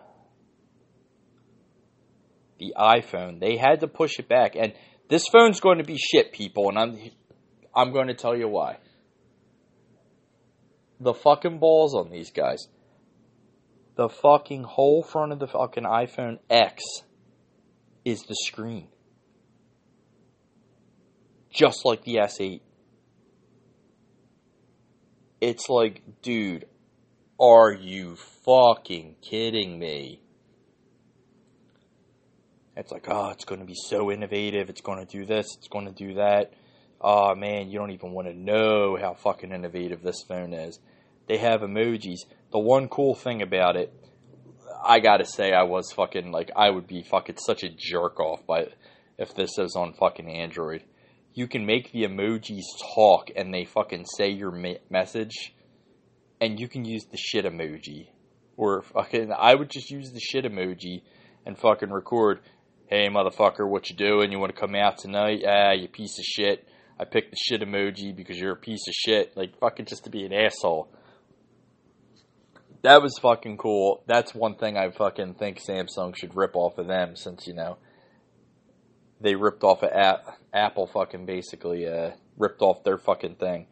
the 2.61 2.75
iPhone. 2.78 3.40
They 3.40 3.57
had 3.57 3.80
to 3.80 3.88
push 3.88 4.21
it 4.21 4.28
back, 4.28 4.54
and 4.54 4.73
this 5.09 5.26
phone's 5.26 5.59
going 5.59 5.78
to 5.78 5.85
be 5.85 5.99
shit, 5.99 6.30
people. 6.30 6.69
And 6.69 6.78
I'm, 6.78 7.11
I'm 7.75 7.92
going 7.92 8.07
to 8.07 8.14
tell 8.14 8.37
you 8.37 8.47
why 8.47 8.76
the 11.00 11.14
fucking 11.14 11.59
balls 11.59 11.95
on 11.95 12.11
these 12.11 12.30
guys. 12.30 12.69
The 13.97 14.09
fucking 14.09 14.64
whole 14.64 15.02
front 15.02 15.33
of 15.33 15.38
the 15.38 15.49
fucking 15.49 15.85
iPhone 15.85 16.38
X 16.49 16.83
is 18.04 18.23
the 18.23 18.37
screen. 18.47 18.88
Just 21.50 21.85
like 21.85 22.04
the 22.04 22.16
S8. 22.16 22.61
It's 25.40 25.69
like, 25.69 26.02
dude, 26.23 26.66
are 27.40 27.73
you 27.73 28.16
fucking 28.45 29.16
kidding 29.23 29.78
me? 29.78 30.21
It's 32.76 32.92
like, 32.92 33.07
oh, 33.09 33.30
it's 33.30 33.45
going 33.45 33.61
to 33.61 33.66
be 33.66 33.75
so 33.75 34.11
innovative. 34.11 34.71
It's 34.71 34.80
going 34.80 35.04
to 35.04 35.19
do 35.19 35.26
this. 35.26 35.47
It's 35.59 35.69
going 35.69 35.87
to 35.87 35.92
do 35.92 36.14
that. 36.14 36.52
Oh 37.00 37.35
man, 37.35 37.71
you 37.71 37.78
don't 37.78 37.90
even 37.92 38.12
want 38.12 38.28
to 38.28 38.35
know 38.35 38.97
how 39.00 39.14
fucking 39.14 39.52
innovative 39.52 40.02
this 40.02 40.23
phone 40.28 40.52
is. 40.52 40.78
They 41.30 41.38
have 41.38 41.60
emojis. 41.60 42.25
The 42.50 42.58
one 42.58 42.88
cool 42.88 43.14
thing 43.14 43.40
about 43.40 43.76
it, 43.76 43.94
I 44.84 44.99
gotta 44.99 45.25
say, 45.25 45.52
I 45.52 45.62
was 45.62 45.92
fucking 45.92 46.32
like, 46.32 46.50
I 46.56 46.70
would 46.70 46.88
be 46.88 47.04
fucking 47.04 47.37
such 47.37 47.62
a 47.62 47.68
jerk 47.68 48.18
off 48.18 48.44
by 48.49 48.66
if 49.16 49.32
this 49.37 49.56
is 49.56 49.76
on 49.76 49.92
fucking 49.92 50.28
Android. 50.28 50.82
You 51.32 51.46
can 51.46 51.64
make 51.64 51.92
the 51.92 52.02
emojis 52.02 52.64
talk 52.96 53.30
and 53.37 53.54
they 53.54 53.64
fucking 53.64 54.06
say 54.06 54.30
your 54.30 54.50
message, 54.90 55.54
and 56.40 56.58
you 56.58 56.66
can 56.66 56.84
use 56.84 57.04
the 57.04 57.16
shit 57.16 57.44
emoji. 57.44 58.08
Or 58.56 58.82
fucking, 58.82 59.30
I 59.32 59.54
would 59.54 59.70
just 59.70 59.92
use 59.92 60.10
the 60.10 60.18
shit 60.18 60.44
emoji 60.44 61.02
and 61.46 61.56
fucking 61.56 61.92
record. 61.92 62.40
Hey 62.88 63.08
motherfucker, 63.08 63.70
what 63.70 63.88
you 63.88 63.94
doing? 63.94 64.32
You 64.32 64.40
want 64.40 64.52
to 64.52 64.60
come 64.60 64.75
out 64.75 64.99
tonight? 64.99 65.44
Ah, 65.46 65.75
you 65.75 65.87
piece 65.87 66.18
of 66.18 66.25
shit. 66.25 66.66
I 66.99 67.04
picked 67.04 67.30
the 67.30 67.38
shit 67.40 67.60
emoji 67.60 68.16
because 68.16 68.37
you're 68.37 68.54
a 68.54 68.56
piece 68.56 68.88
of 68.88 68.94
shit. 68.94 69.37
Like, 69.37 69.56
fucking 69.60 69.87
just 69.87 70.02
to 70.04 70.10
be 70.10 70.25
an 70.25 70.32
asshole. 70.32 70.90
That 72.82 73.02
was 73.02 73.18
fucking 73.20 73.58
cool. 73.58 74.02
That's 74.06 74.34
one 74.34 74.54
thing 74.54 74.76
I 74.76 74.90
fucking 74.90 75.34
think 75.34 75.60
Samsung 75.60 76.16
should 76.16 76.34
rip 76.34 76.56
off 76.56 76.78
of 76.78 76.87
them 76.87 77.14
since, 77.14 77.46
you 77.46 77.54
know, 77.54 77.76
they 79.20 79.34
ripped 79.34 79.62
off 79.62 79.82
of 79.82 79.90
a- 79.90 80.34
Apple 80.52 80.87
fucking 80.87 81.26
basically, 81.26 81.87
uh, 81.87 82.12
ripped 82.38 82.62
off 82.62 82.82
their 82.82 82.96
fucking 82.96 83.34
thing. 83.37 83.66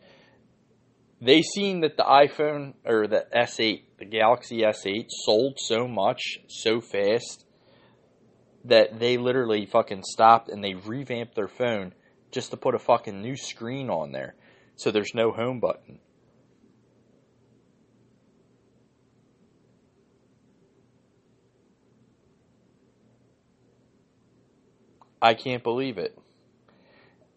They 1.21 1.41
seen 1.41 1.81
that 1.81 1.97
the 1.97 2.05
iPhone, 2.05 2.75
or 2.85 3.07
the 3.07 3.27
S8, 3.35 3.85
the 3.99 4.05
Galaxy 4.05 4.59
S8 4.59 5.07
sold 5.09 5.59
so 5.59 5.89
much, 5.89 6.39
so 6.49 6.81
fast, 6.81 7.47
that 8.65 8.99
they 9.01 9.17
literally 9.17 9.67
fucking 9.67 10.03
stopped 10.05 10.49
and 10.49 10.63
they 10.63 10.75
revamped 10.75 11.35
their 11.35 11.49
phone 11.49 11.95
just 12.31 12.51
to 12.51 12.57
put 12.57 12.75
a 12.75 12.79
fucking 12.79 13.23
new 13.23 13.37
screen 13.37 13.89
on 13.89 14.13
there. 14.13 14.35
So 14.77 14.91
there's 14.91 15.15
no 15.15 15.33
home 15.33 15.61
button. 15.61 15.99
I 25.21 25.35
can't 25.35 25.63
believe 25.63 25.99
it. 25.99 26.19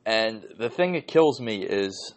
And 0.06 0.46
the 0.58 0.70
thing 0.70 0.94
that 0.94 1.08
kills 1.08 1.40
me 1.40 1.64
is 1.64 2.14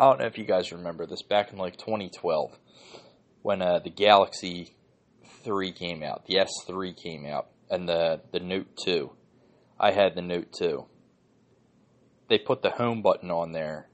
I 0.00 0.04
don't 0.04 0.20
know 0.20 0.26
if 0.26 0.38
you 0.38 0.44
guys 0.44 0.70
remember 0.70 1.06
this 1.06 1.22
back 1.22 1.52
in 1.52 1.58
like 1.58 1.76
2012 1.76 2.56
when 3.42 3.62
uh, 3.62 3.80
the 3.80 3.90
Galaxy 3.90 4.76
3 5.42 5.72
came 5.72 6.02
out, 6.04 6.26
the 6.26 6.36
S3 6.36 6.96
came 6.96 7.26
out, 7.26 7.48
and 7.68 7.88
the, 7.88 8.20
the 8.32 8.38
Note 8.38 8.68
2. 8.84 9.10
I 9.80 9.90
had 9.90 10.14
the 10.14 10.22
Note 10.22 10.52
2. 10.56 10.84
They 12.28 12.38
put 12.38 12.62
the 12.62 12.70
home 12.70 13.02
button 13.02 13.30
on 13.30 13.52
there, 13.52 13.88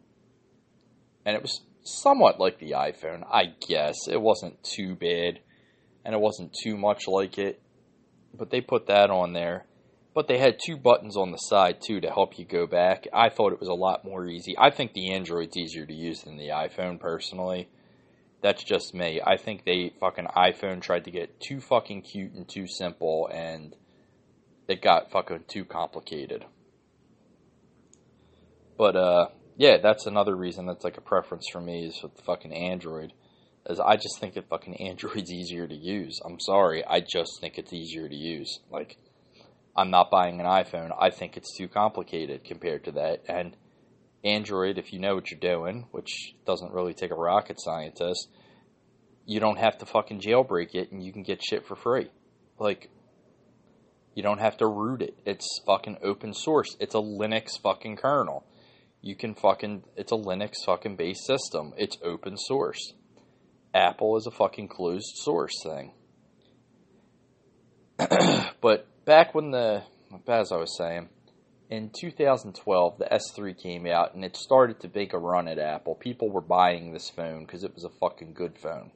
and 1.25 1.37
it 1.37 1.41
was 1.43 1.63
somewhat 1.85 2.39
like 2.39 2.59
the 2.59 2.73
iPhone, 2.73 3.25
I 3.31 3.55
guess. 3.67 3.95
It 4.11 4.21
wasn't 4.21 4.63
too 4.63 4.97
bad, 4.97 5.41
and 6.05 6.15
it 6.15 6.21
wasn't 6.21 6.55
too 6.63 6.77
much 6.77 7.05
like 7.07 7.39
it, 7.39 7.63
but 8.37 8.51
they 8.51 8.61
put 8.61 8.87
that 8.87 9.11
on 9.11 9.33
there. 9.33 9.67
But 10.15 10.29
they 10.29 10.39
had 10.39 10.61
two 10.65 10.77
buttons 10.77 11.17
on 11.17 11.33
the 11.33 11.39
side 11.39 11.79
too 11.85 12.01
to 12.01 12.11
help 12.11 12.39
you 12.39 12.45
go 12.45 12.67
back. 12.67 13.07
I 13.13 13.29
thought 13.31 13.53
it 13.53 13.61
was 13.61 13.69
a 13.69 13.75
lot 13.75 14.05
more 14.05 14.27
easy. 14.27 14.55
I 14.57 14.71
think 14.71 14.93
the 14.93 15.13
Android's 15.13 15.57
easier 15.57 15.87
to 15.87 15.95
use 15.95 16.23
than 16.23 16.37
the 16.37 16.49
iPhone 16.49 17.01
personally. 17.01 17.69
That's 18.41 18.63
just 18.63 18.95
me. 18.95 19.21
I 19.27 19.37
think 19.37 19.65
they 19.65 19.93
fucking 19.99 20.27
iPhone 20.37 20.83
tried 20.83 21.05
to 21.05 21.11
get 21.11 21.41
too 21.41 21.61
fucking 21.61 22.03
cute 22.03 22.33
and 22.33 22.49
too 22.49 22.67
simple 22.69 23.29
and 23.33 23.75
it 24.69 24.83
got 24.83 25.11
fucking 25.11 25.45
too 25.49 25.65
complicated. 25.65 26.45
But 28.79 28.97
uh, 28.97 29.27
yeah, 29.57 29.79
that's 29.79 30.07
another 30.07 30.37
reason 30.37 30.67
that's 30.67 30.85
like 30.85 30.97
a 30.97 31.03
preference 31.03 31.47
for 31.51 31.61
me 31.61 31.87
is 31.87 32.01
with 32.03 32.17
the 32.17 32.23
fucking 32.23 32.53
Android. 32.53 33.13
Is 33.67 33.81
I 33.81 33.97
just 33.97 34.21
think 34.21 34.35
that 34.35 34.49
fucking 34.49 34.77
Android's 34.77 35.33
easier 35.33 35.67
to 35.67 35.75
use. 35.75 36.21
I'm 36.25 36.39
sorry, 36.41 36.85
I 36.85 37.01
just 37.01 37.41
think 37.41 37.57
it's 37.57 37.73
easier 37.73 38.09
to 38.09 38.15
use. 38.15 38.61
Like, 38.71 38.99
I'm 39.77 39.91
not 39.91 40.11
buying 40.11 40.41
an 40.41 40.47
iPhone. 40.47 40.91
I 40.99 41.11
think 41.11 41.37
it's 41.37 41.57
too 41.57 41.69
complicated 41.69 42.45
compared 42.45 42.85
to 42.85 42.93
that. 42.93 43.23
And 43.29 43.57
Android, 44.25 44.79
if 44.79 44.93
you 44.93 44.99
know 44.99 45.15
what 45.15 45.31
you're 45.31 45.41
doing, 45.41 45.87
which 45.91 46.35
doesn't 46.47 46.73
really 46.73 46.95
take 46.95 47.11
a 47.11 47.17
rocket 47.17 47.61
scientist, 47.61 48.29
you 49.27 49.41
don't 49.41 49.59
have 49.59 49.79
to 49.79 49.87
fucking 49.87 50.21
jailbreak 50.21 50.75
it 50.75 50.93
and 50.93 51.03
you 51.03 51.13
can 51.13 51.23
get 51.23 51.43
shit 51.43 51.67
for 51.67 51.77
free. 51.77 52.11
like 52.59 52.91
you 54.15 54.23
don't 54.23 54.39
have 54.39 54.57
to 54.59 54.67
root 54.67 55.03
it. 55.03 55.19
It's 55.27 55.61
fucking 55.67 55.99
open 56.03 56.35
source. 56.35 56.77
It's 56.79 56.95
a 56.95 56.99
Linux 56.99 57.61
fucking 57.61 57.97
kernel. 57.97 58.45
You 59.03 59.17
can 59.17 59.35
fucking 59.35 59.83
it's 59.97 60.13
a 60.13 60.17
Linux 60.17 60.53
fucking 60.65 60.97
based 60.97 61.27
system. 61.27 61.73
It's 61.77 61.99
open 62.03 62.37
source. 62.37 62.95
Apple 63.75 64.17
is 64.17 64.27
a 64.27 64.31
fucking 64.31 64.69
closed 64.69 65.17
source 65.17 65.55
thing. 65.65 65.93
but 68.61 68.87
back 69.05 69.35
when 69.35 69.51
the 69.51 69.83
as 70.29 70.53
I 70.53 70.57
was 70.57 70.77
saying, 70.79 71.09
in 71.71 71.91
2012 71.99 72.99
the 72.99 73.07
S3 73.07 73.61
came 73.61 73.87
out 73.87 74.15
and 74.15 74.25
it 74.25 74.37
started 74.37 74.81
to 74.81 74.91
make 74.95 75.13
a 75.13 75.19
run 75.19 75.49
at 75.49 75.59
Apple. 75.59 75.97
People 75.97 76.31
were 76.31 76.41
buying 76.41 76.93
this 76.93 77.11
phone 77.11 77.45
because 77.45 77.65
it 77.65 77.75
was 77.75 77.85
a 77.85 77.99
fucking 78.01 78.35
good 78.35 78.59
phone. 78.59 78.93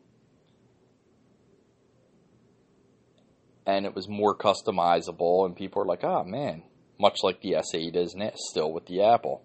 And 3.66 3.84
it 3.84 3.94
was 3.94 4.08
more 4.08 4.34
customizable, 4.34 5.44
and 5.44 5.54
people 5.54 5.82
were 5.82 5.88
like, 5.88 6.02
oh 6.02 6.24
man, 6.24 6.62
much 6.98 7.18
like 7.22 7.42
the 7.42 7.52
S8 7.52 7.96
is 7.96 8.16
still 8.50 8.72
with 8.72 8.86
the 8.86 9.02
Apple. 9.02 9.44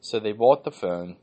So 0.00 0.18
they 0.18 0.32
bought 0.32 0.64
the 0.64 0.70
phone. 0.70 1.16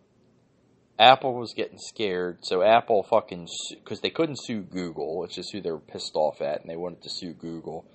Apple 0.98 1.34
was 1.34 1.54
getting 1.54 1.78
scared, 1.78 2.40
so 2.42 2.62
Apple 2.62 3.04
fucking 3.04 3.50
because 3.70 4.00
they 4.00 4.10
couldn't 4.10 4.42
sue 4.42 4.62
Google, 4.62 5.20
which 5.20 5.38
is 5.38 5.50
who 5.50 5.60
they 5.60 5.72
were 5.72 5.80
pissed 5.80 6.16
off 6.16 6.42
at, 6.42 6.62
and 6.62 6.70
they 6.70 6.78
wanted 6.78 7.02
to 7.04 7.10
sue 7.10 7.34
Google, 7.34 7.86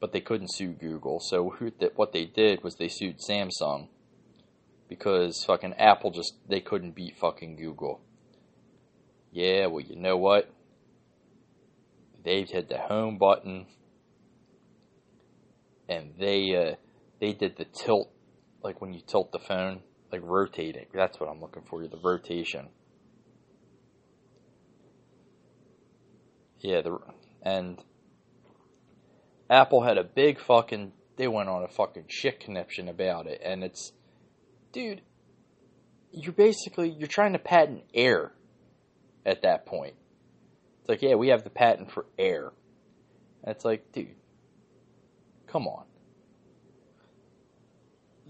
but 0.00 0.12
they 0.12 0.20
couldn't 0.20 0.52
sue 0.52 0.72
Google. 0.72 1.20
So 1.20 1.54
what 1.94 2.12
they 2.12 2.24
did 2.24 2.64
was 2.64 2.74
they 2.74 2.88
sued 2.88 3.18
Samsung 3.18 3.88
because 4.88 5.44
fucking 5.44 5.74
Apple 5.74 6.10
just 6.10 6.34
they 6.48 6.60
couldn't 6.60 6.96
beat 6.96 7.16
fucking 7.18 7.54
Google. 7.54 8.00
Yeah, 9.30 9.66
well, 9.66 9.84
you 9.84 9.94
know 9.94 10.16
what? 10.16 10.52
They 12.24 12.42
hit 12.42 12.68
the 12.68 12.78
home 12.78 13.16
button, 13.16 13.66
and 15.88 16.14
they 16.18 16.56
uh, 16.56 16.74
they 17.20 17.32
did 17.32 17.56
the 17.56 17.64
tilt, 17.64 18.10
like 18.64 18.80
when 18.80 18.92
you 18.92 19.02
tilt 19.06 19.30
the 19.30 19.38
phone 19.38 19.82
like 20.12 20.22
rotating. 20.24 20.86
That's 20.92 21.18
what 21.20 21.28
I'm 21.28 21.40
looking 21.40 21.62
for. 21.62 21.86
The 21.86 21.98
rotation. 22.02 22.68
Yeah, 26.60 26.82
the 26.82 26.98
and 27.42 27.82
Apple 29.48 29.82
had 29.82 29.98
a 29.98 30.04
big 30.04 30.40
fucking. 30.40 30.92
They 31.16 31.28
went 31.28 31.48
on 31.48 31.62
a 31.62 31.68
fucking 31.68 32.06
shit 32.08 32.40
conniption 32.40 32.88
about 32.88 33.26
it, 33.26 33.40
and 33.44 33.62
it's, 33.62 33.92
dude, 34.72 35.02
you're 36.12 36.32
basically 36.32 36.90
you're 36.90 37.08
trying 37.08 37.34
to 37.34 37.38
patent 37.38 37.84
air. 37.94 38.32
At 39.26 39.42
that 39.42 39.66
point, 39.66 39.94
it's 40.80 40.88
like, 40.88 41.02
yeah, 41.02 41.14
we 41.14 41.28
have 41.28 41.44
the 41.44 41.50
patent 41.50 41.92
for 41.92 42.06
air. 42.18 42.52
And 43.44 43.54
it's 43.54 43.66
like, 43.66 43.92
dude, 43.92 44.14
come 45.46 45.68
on 45.68 45.84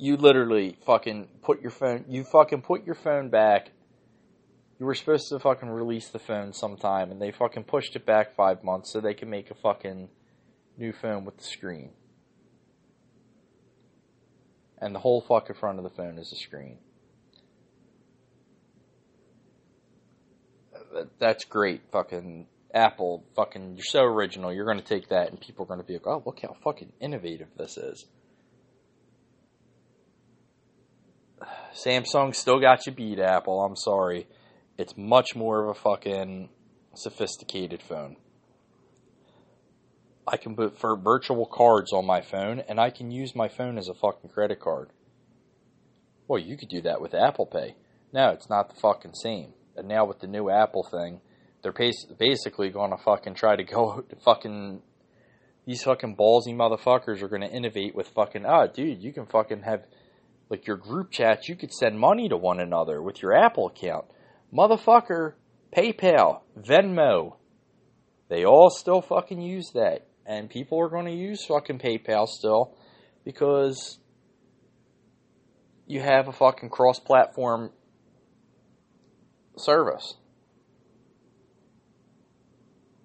you 0.00 0.16
literally 0.16 0.78
fucking 0.86 1.28
put 1.42 1.60
your 1.60 1.70
phone, 1.70 2.06
you 2.08 2.24
fucking 2.24 2.62
put 2.62 2.86
your 2.86 2.94
phone 2.94 3.28
back. 3.28 3.70
You 4.78 4.86
were 4.86 4.94
supposed 4.94 5.28
to 5.28 5.38
fucking 5.38 5.68
release 5.68 6.08
the 6.08 6.18
phone 6.18 6.54
sometime, 6.54 7.10
and 7.10 7.20
they 7.20 7.30
fucking 7.30 7.64
pushed 7.64 7.94
it 7.96 8.06
back 8.06 8.34
five 8.34 8.64
months 8.64 8.90
so 8.90 9.00
they 9.00 9.12
can 9.12 9.28
make 9.28 9.50
a 9.50 9.54
fucking 9.54 10.08
new 10.78 10.94
phone 10.94 11.26
with 11.26 11.36
the 11.36 11.44
screen. 11.44 11.90
And 14.78 14.94
the 14.94 15.00
whole 15.00 15.20
fucking 15.20 15.56
front 15.56 15.76
of 15.76 15.84
the 15.84 15.90
phone 15.90 16.16
is 16.16 16.32
a 16.32 16.36
screen. 16.36 16.78
That's 21.18 21.44
great, 21.44 21.82
fucking 21.92 22.46
Apple. 22.72 23.24
Fucking, 23.36 23.76
you're 23.76 23.84
so 23.84 24.02
original. 24.04 24.50
You're 24.50 24.64
gonna 24.64 24.80
take 24.80 25.10
that, 25.10 25.28
and 25.28 25.38
people 25.38 25.66
are 25.66 25.68
gonna 25.68 25.82
be 25.82 25.92
like, 25.92 26.06
"Oh, 26.06 26.22
look 26.24 26.40
how 26.40 26.56
fucking 26.64 26.94
innovative 27.00 27.48
this 27.58 27.76
is." 27.76 28.06
Samsung 31.74 32.34
still 32.34 32.60
got 32.60 32.86
you 32.86 32.92
beat, 32.92 33.18
Apple. 33.18 33.62
I'm 33.62 33.76
sorry. 33.76 34.26
It's 34.76 34.96
much 34.96 35.36
more 35.36 35.62
of 35.64 35.76
a 35.76 35.80
fucking 35.80 36.48
sophisticated 36.94 37.82
phone. 37.82 38.16
I 40.26 40.36
can 40.36 40.54
put 40.54 40.78
four 40.78 40.96
virtual 40.96 41.46
cards 41.46 41.92
on 41.92 42.06
my 42.06 42.20
phone, 42.20 42.60
and 42.60 42.80
I 42.80 42.90
can 42.90 43.10
use 43.10 43.34
my 43.34 43.48
phone 43.48 43.78
as 43.78 43.88
a 43.88 43.94
fucking 43.94 44.30
credit 44.30 44.60
card. 44.60 44.90
Well, 46.28 46.38
you 46.38 46.56
could 46.56 46.68
do 46.68 46.82
that 46.82 47.00
with 47.00 47.14
Apple 47.14 47.46
Pay. 47.46 47.74
No, 48.12 48.30
it's 48.30 48.48
not 48.48 48.68
the 48.68 48.80
fucking 48.80 49.14
same. 49.14 49.52
And 49.76 49.88
now 49.88 50.04
with 50.04 50.20
the 50.20 50.26
new 50.26 50.50
Apple 50.50 50.86
thing, 50.90 51.20
they're 51.62 51.74
basically 52.18 52.70
going 52.70 52.90
to 52.90 52.96
fucking 52.96 53.34
try 53.34 53.56
to 53.56 53.64
go 53.76 54.04
to 54.08 54.16
fucking. 54.16 54.82
These 55.66 55.82
fucking 55.82 56.16
ballsy 56.16 56.54
motherfuckers 56.54 57.22
are 57.22 57.28
going 57.28 57.42
to 57.42 57.50
innovate 57.50 57.94
with 57.94 58.08
fucking. 58.08 58.46
Ah, 58.46 58.66
dude, 58.66 59.02
you 59.02 59.12
can 59.12 59.26
fucking 59.26 59.62
have 59.62 59.84
like 60.50 60.66
your 60.66 60.76
group 60.76 61.12
chats, 61.12 61.48
you 61.48 61.54
could 61.54 61.72
send 61.72 61.98
money 61.98 62.28
to 62.28 62.36
one 62.36 62.60
another 62.60 63.00
with 63.00 63.22
your 63.22 63.32
Apple 63.32 63.68
account. 63.68 64.04
Motherfucker, 64.52 65.34
PayPal, 65.74 66.40
Venmo, 66.58 67.36
they 68.28 68.44
all 68.44 68.68
still 68.68 69.00
fucking 69.00 69.40
use 69.40 69.70
that. 69.74 70.08
And 70.26 70.50
people 70.50 70.80
are 70.80 70.88
going 70.88 71.06
to 71.06 71.14
use 71.14 71.44
fucking 71.46 71.78
PayPal 71.78 72.26
still 72.26 72.76
because 73.24 73.98
you 75.86 76.00
have 76.00 76.28
a 76.28 76.32
fucking 76.32 76.68
cross 76.68 76.98
platform 76.98 77.70
service. 79.56 80.14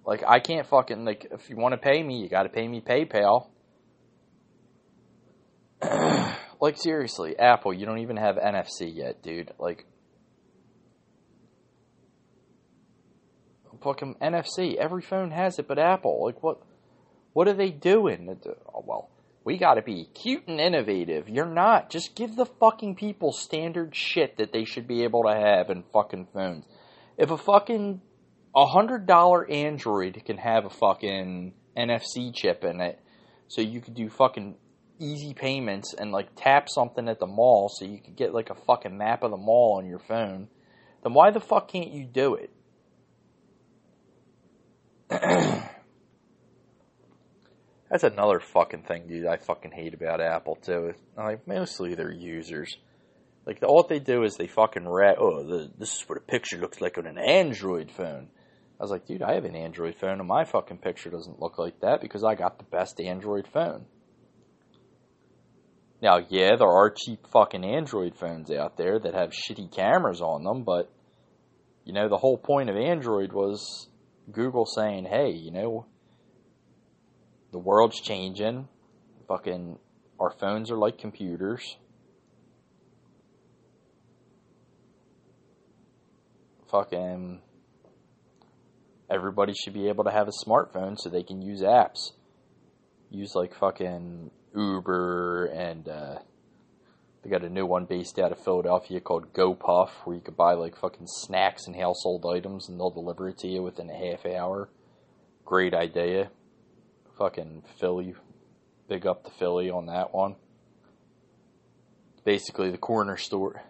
Like, 0.04 0.22
I 0.26 0.38
can't 0.38 0.66
fucking, 0.66 1.04
like, 1.04 1.26
if 1.32 1.50
you 1.50 1.56
want 1.56 1.72
to 1.72 1.78
pay 1.78 2.00
me, 2.02 2.20
you 2.20 2.28
got 2.28 2.44
to 2.44 2.48
pay 2.48 2.66
me 2.68 2.80
PayPal. 2.80 3.48
Like 6.60 6.76
seriously, 6.78 7.38
Apple, 7.38 7.74
you 7.74 7.86
don't 7.86 7.98
even 7.98 8.16
have 8.16 8.36
NFC 8.36 8.94
yet, 8.94 9.22
dude. 9.22 9.52
Like 9.58 9.86
fucking 13.82 14.16
NFC. 14.20 14.76
Every 14.76 15.02
phone 15.02 15.30
has 15.30 15.58
it 15.58 15.68
but 15.68 15.78
Apple. 15.78 16.24
Like 16.24 16.42
what 16.42 16.60
what 17.32 17.48
are 17.48 17.54
they 17.54 17.70
doing? 17.70 18.38
Oh, 18.74 18.84
well, 18.86 19.10
we 19.44 19.58
got 19.58 19.74
to 19.74 19.82
be 19.82 20.08
cute 20.14 20.48
and 20.48 20.58
innovative. 20.58 21.28
You're 21.28 21.46
not. 21.46 21.90
Just 21.90 22.16
give 22.16 22.34
the 22.34 22.46
fucking 22.46 22.96
people 22.96 23.32
standard 23.32 23.94
shit 23.94 24.38
that 24.38 24.52
they 24.52 24.64
should 24.64 24.88
be 24.88 25.04
able 25.04 25.24
to 25.24 25.34
have 25.34 25.70
in 25.70 25.84
fucking 25.92 26.28
phones. 26.32 26.64
If 27.18 27.30
a 27.30 27.38
fucking 27.38 28.00
a 28.54 28.66
hundred 28.66 29.06
dollar 29.06 29.48
Android 29.50 30.22
can 30.24 30.38
have 30.38 30.64
a 30.64 30.70
fucking 30.70 31.52
NFC 31.76 32.34
chip 32.34 32.64
in 32.64 32.80
it, 32.80 32.98
so 33.48 33.60
you 33.60 33.80
could 33.80 33.94
do 33.94 34.08
fucking 34.08 34.56
easy 34.98 35.34
payments 35.34 35.94
and 35.94 36.12
like 36.12 36.28
tap 36.36 36.68
something 36.68 37.08
at 37.08 37.18
the 37.18 37.26
mall 37.26 37.68
so 37.68 37.84
you 37.84 38.00
could 38.00 38.16
get 38.16 38.34
like 38.34 38.50
a 38.50 38.54
fucking 38.54 38.96
map 38.96 39.22
of 39.22 39.30
the 39.30 39.36
mall 39.36 39.76
on 39.78 39.86
your 39.86 39.98
phone, 39.98 40.48
then 41.02 41.14
why 41.14 41.30
the 41.30 41.40
fuck 41.40 41.68
can't 41.68 41.92
you 41.92 42.04
do 42.04 42.34
it? 42.34 42.50
That's 47.90 48.02
another 48.02 48.40
fucking 48.40 48.82
thing, 48.82 49.06
dude. 49.06 49.26
I 49.26 49.36
fucking 49.36 49.70
hate 49.70 49.94
about 49.94 50.20
Apple 50.20 50.56
too. 50.56 50.92
Like 51.16 51.46
mostly 51.46 51.94
their 51.94 52.12
users. 52.12 52.76
Like 53.46 53.62
all 53.62 53.86
they 53.88 54.00
do 54.00 54.24
is 54.24 54.36
they 54.36 54.48
fucking 54.48 54.88
rat. 54.88 55.16
Oh, 55.20 55.44
the, 55.44 55.70
this 55.78 55.94
is 55.94 56.02
what 56.08 56.18
a 56.18 56.20
picture 56.20 56.58
looks 56.58 56.80
like 56.80 56.98
on 56.98 57.06
an 57.06 57.18
Android 57.18 57.92
phone. 57.92 58.28
I 58.78 58.82
was 58.82 58.90
like, 58.90 59.06
dude, 59.06 59.22
I 59.22 59.34
have 59.34 59.44
an 59.44 59.56
Android 59.56 59.94
phone, 59.94 60.18
and 60.18 60.28
my 60.28 60.44
fucking 60.44 60.78
picture 60.78 61.08
doesn't 61.08 61.40
look 61.40 61.58
like 61.58 61.80
that 61.80 62.02
because 62.02 62.24
I 62.24 62.34
got 62.34 62.58
the 62.58 62.64
best 62.64 63.00
Android 63.00 63.48
phone. 63.50 63.86
Now, 66.02 66.18
yeah, 66.28 66.56
there 66.56 66.68
are 66.68 66.90
cheap 66.90 67.26
fucking 67.32 67.64
Android 67.64 68.16
phones 68.16 68.50
out 68.50 68.76
there 68.76 68.98
that 68.98 69.14
have 69.14 69.30
shitty 69.30 69.74
cameras 69.74 70.20
on 70.20 70.44
them, 70.44 70.62
but 70.62 70.92
you 71.84 71.92
know, 71.92 72.08
the 72.08 72.18
whole 72.18 72.36
point 72.36 72.68
of 72.68 72.76
Android 72.76 73.32
was 73.32 73.88
Google 74.30 74.66
saying, 74.66 75.06
"Hey, 75.06 75.30
you 75.30 75.52
know, 75.52 75.86
the 77.52 77.58
world's 77.58 78.00
changing. 78.00 78.68
Fucking 79.28 79.78
our 80.18 80.30
phones 80.30 80.70
are 80.70 80.76
like 80.76 80.98
computers. 80.98 81.76
Fucking 86.70 87.40
everybody 89.08 89.54
should 89.54 89.72
be 89.72 89.88
able 89.88 90.04
to 90.04 90.10
have 90.10 90.28
a 90.28 90.46
smartphone 90.46 90.98
so 90.98 91.08
they 91.08 91.22
can 91.22 91.40
use 91.40 91.62
apps. 91.62 92.12
Use 93.10 93.34
like 93.34 93.54
fucking 93.54 94.30
Uber, 94.56 95.46
and 95.46 95.88
uh, 95.88 96.18
they 97.22 97.30
got 97.30 97.44
a 97.44 97.50
new 97.50 97.66
one 97.66 97.84
based 97.84 98.18
out 98.18 98.32
of 98.32 98.42
Philadelphia 98.42 99.00
called 99.00 99.32
GoPuff, 99.32 99.90
where 100.04 100.16
you 100.16 100.22
could 100.22 100.36
buy 100.36 100.54
like 100.54 100.76
fucking 100.76 101.06
snacks 101.06 101.66
and 101.66 101.76
household 101.76 102.24
items, 102.26 102.68
and 102.68 102.78
they'll 102.80 102.90
deliver 102.90 103.28
it 103.28 103.38
to 103.38 103.48
you 103.48 103.62
within 103.62 103.90
a 103.90 103.94
half 103.94 104.24
hour. 104.24 104.68
Great 105.44 105.74
idea. 105.74 106.30
Fucking 107.18 107.62
Philly, 107.78 108.14
big 108.88 109.06
up 109.06 109.24
the 109.24 109.30
Philly 109.30 109.70
on 109.70 109.86
that 109.86 110.14
one. 110.14 110.36
Basically, 112.24 112.70
the 112.70 112.78
corner 112.78 113.16
store. 113.16 113.62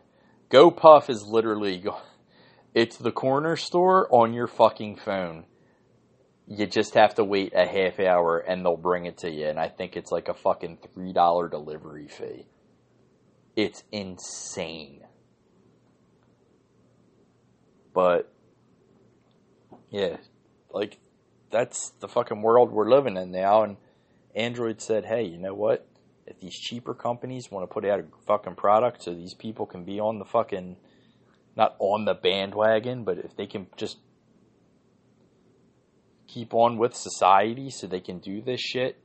GoPuff 0.50 1.10
is 1.10 1.24
literally, 1.26 1.84
it's 2.74 2.96
the 2.96 3.12
corner 3.12 3.56
store 3.56 4.08
on 4.10 4.32
your 4.32 4.46
fucking 4.46 4.96
phone. 4.96 5.44
You 6.48 6.66
just 6.66 6.94
have 6.94 7.14
to 7.16 7.24
wait 7.24 7.52
a 7.54 7.66
half 7.66 7.98
hour 7.98 8.38
and 8.38 8.64
they'll 8.64 8.76
bring 8.76 9.06
it 9.06 9.18
to 9.18 9.30
you. 9.30 9.46
And 9.46 9.58
I 9.58 9.68
think 9.68 9.96
it's 9.96 10.12
like 10.12 10.28
a 10.28 10.34
fucking 10.34 10.78
$3 10.96 11.50
delivery 11.50 12.08
fee. 12.08 12.46
It's 13.56 13.82
insane. 13.90 15.00
But, 17.92 18.32
yeah, 19.90 20.18
like, 20.70 20.98
that's 21.50 21.90
the 22.00 22.08
fucking 22.08 22.42
world 22.42 22.70
we're 22.70 22.90
living 22.90 23.16
in 23.16 23.32
now. 23.32 23.62
And 23.62 23.76
Android 24.34 24.80
said, 24.80 25.06
hey, 25.06 25.24
you 25.24 25.38
know 25.38 25.54
what? 25.54 25.88
If 26.26 26.38
these 26.40 26.54
cheaper 26.54 26.92
companies 26.92 27.50
want 27.50 27.68
to 27.68 27.72
put 27.72 27.84
out 27.84 28.00
a 28.00 28.04
fucking 28.26 28.56
product 28.56 29.02
so 29.02 29.14
these 29.14 29.34
people 29.34 29.64
can 29.64 29.84
be 29.84 29.98
on 29.98 30.18
the 30.18 30.24
fucking, 30.24 30.76
not 31.56 31.74
on 31.78 32.04
the 32.04 32.14
bandwagon, 32.14 33.04
but 33.04 33.18
if 33.18 33.34
they 33.36 33.46
can 33.46 33.68
just 33.76 33.96
keep 36.26 36.54
on 36.54 36.78
with 36.78 36.94
society 36.94 37.70
so 37.70 37.86
they 37.86 38.00
can 38.00 38.18
do 38.18 38.40
this 38.40 38.60
shit, 38.60 38.98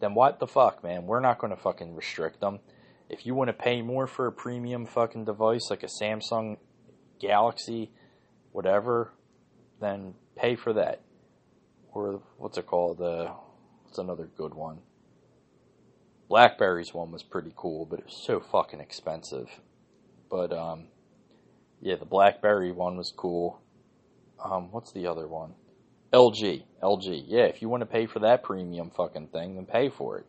then 0.00 0.14
what 0.14 0.38
the 0.40 0.46
fuck, 0.46 0.82
man? 0.82 1.06
We're 1.06 1.20
not 1.20 1.38
going 1.38 1.54
to 1.54 1.60
fucking 1.60 1.94
restrict 1.94 2.40
them. 2.40 2.60
If 3.08 3.26
you 3.26 3.34
want 3.34 3.48
to 3.48 3.52
pay 3.52 3.82
more 3.82 4.06
for 4.06 4.26
a 4.26 4.32
premium 4.32 4.86
fucking 4.86 5.24
device 5.24 5.68
like 5.68 5.82
a 5.82 5.88
Samsung 6.02 6.56
Galaxy, 7.20 7.90
whatever, 8.52 9.12
then 9.80 10.14
pay 10.36 10.56
for 10.56 10.72
that. 10.74 11.02
Or 11.92 12.22
what's 12.38 12.56
it 12.56 12.66
called? 12.66 13.00
Uh, 13.00 13.32
what's 13.84 13.98
another 13.98 14.28
good 14.36 14.54
one? 14.54 14.78
Blackberry's 16.28 16.94
one 16.94 17.10
was 17.10 17.24
pretty 17.24 17.52
cool, 17.56 17.84
but 17.84 17.98
it 17.98 18.04
was 18.06 18.22
so 18.24 18.40
fucking 18.40 18.78
expensive. 18.78 19.48
But 20.30 20.52
um, 20.52 20.86
yeah, 21.80 21.96
the 21.96 22.04
BlackBerry 22.04 22.70
one 22.70 22.96
was 22.96 23.12
cool. 23.14 23.60
Um, 24.42 24.70
what's 24.70 24.92
the 24.92 25.08
other 25.08 25.26
one? 25.26 25.54
LG, 26.12 26.64
LG. 26.82 27.24
Yeah, 27.26 27.44
if 27.44 27.62
you 27.62 27.68
want 27.68 27.82
to 27.82 27.86
pay 27.86 28.06
for 28.06 28.18
that 28.20 28.42
premium 28.42 28.90
fucking 28.90 29.28
thing, 29.28 29.54
then 29.54 29.66
pay 29.66 29.88
for 29.88 30.18
it. 30.18 30.26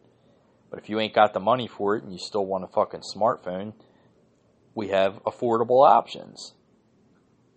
But 0.69 0.79
if 0.79 0.89
you 0.89 0.99
ain't 0.99 1.13
got 1.13 1.33
the 1.33 1.39
money 1.39 1.67
for 1.67 1.95
it 1.95 2.03
and 2.03 2.13
you 2.13 2.19
still 2.19 2.45
want 2.45 2.63
a 2.63 2.67
fucking 2.67 3.01
smartphone, 3.15 3.73
we 4.75 4.89
have 4.89 5.21
affordable 5.23 5.87
options. 5.87 6.53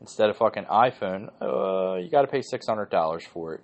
Instead 0.00 0.30
of 0.30 0.36
fucking 0.36 0.64
iPhone, 0.64 1.30
uh, 1.40 1.96
you 1.98 2.10
got 2.10 2.22
to 2.22 2.28
pay 2.28 2.42
six 2.42 2.66
hundred 2.66 2.90
dollars 2.90 3.24
for 3.24 3.54
it, 3.54 3.62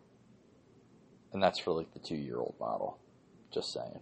and 1.32 1.42
that's 1.42 1.58
for 1.58 1.72
like 1.72 1.92
the 1.92 1.98
two-year-old 1.98 2.54
model. 2.60 2.98
Just 3.52 3.72
saying. 3.72 4.00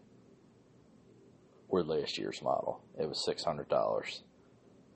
Or 1.69 1.83
last 1.83 2.19
year's 2.19 2.43
model, 2.43 2.83
it 2.99 3.09
was 3.09 3.25
six 3.25 3.45
hundred 3.45 3.69
dollars. 3.69 4.23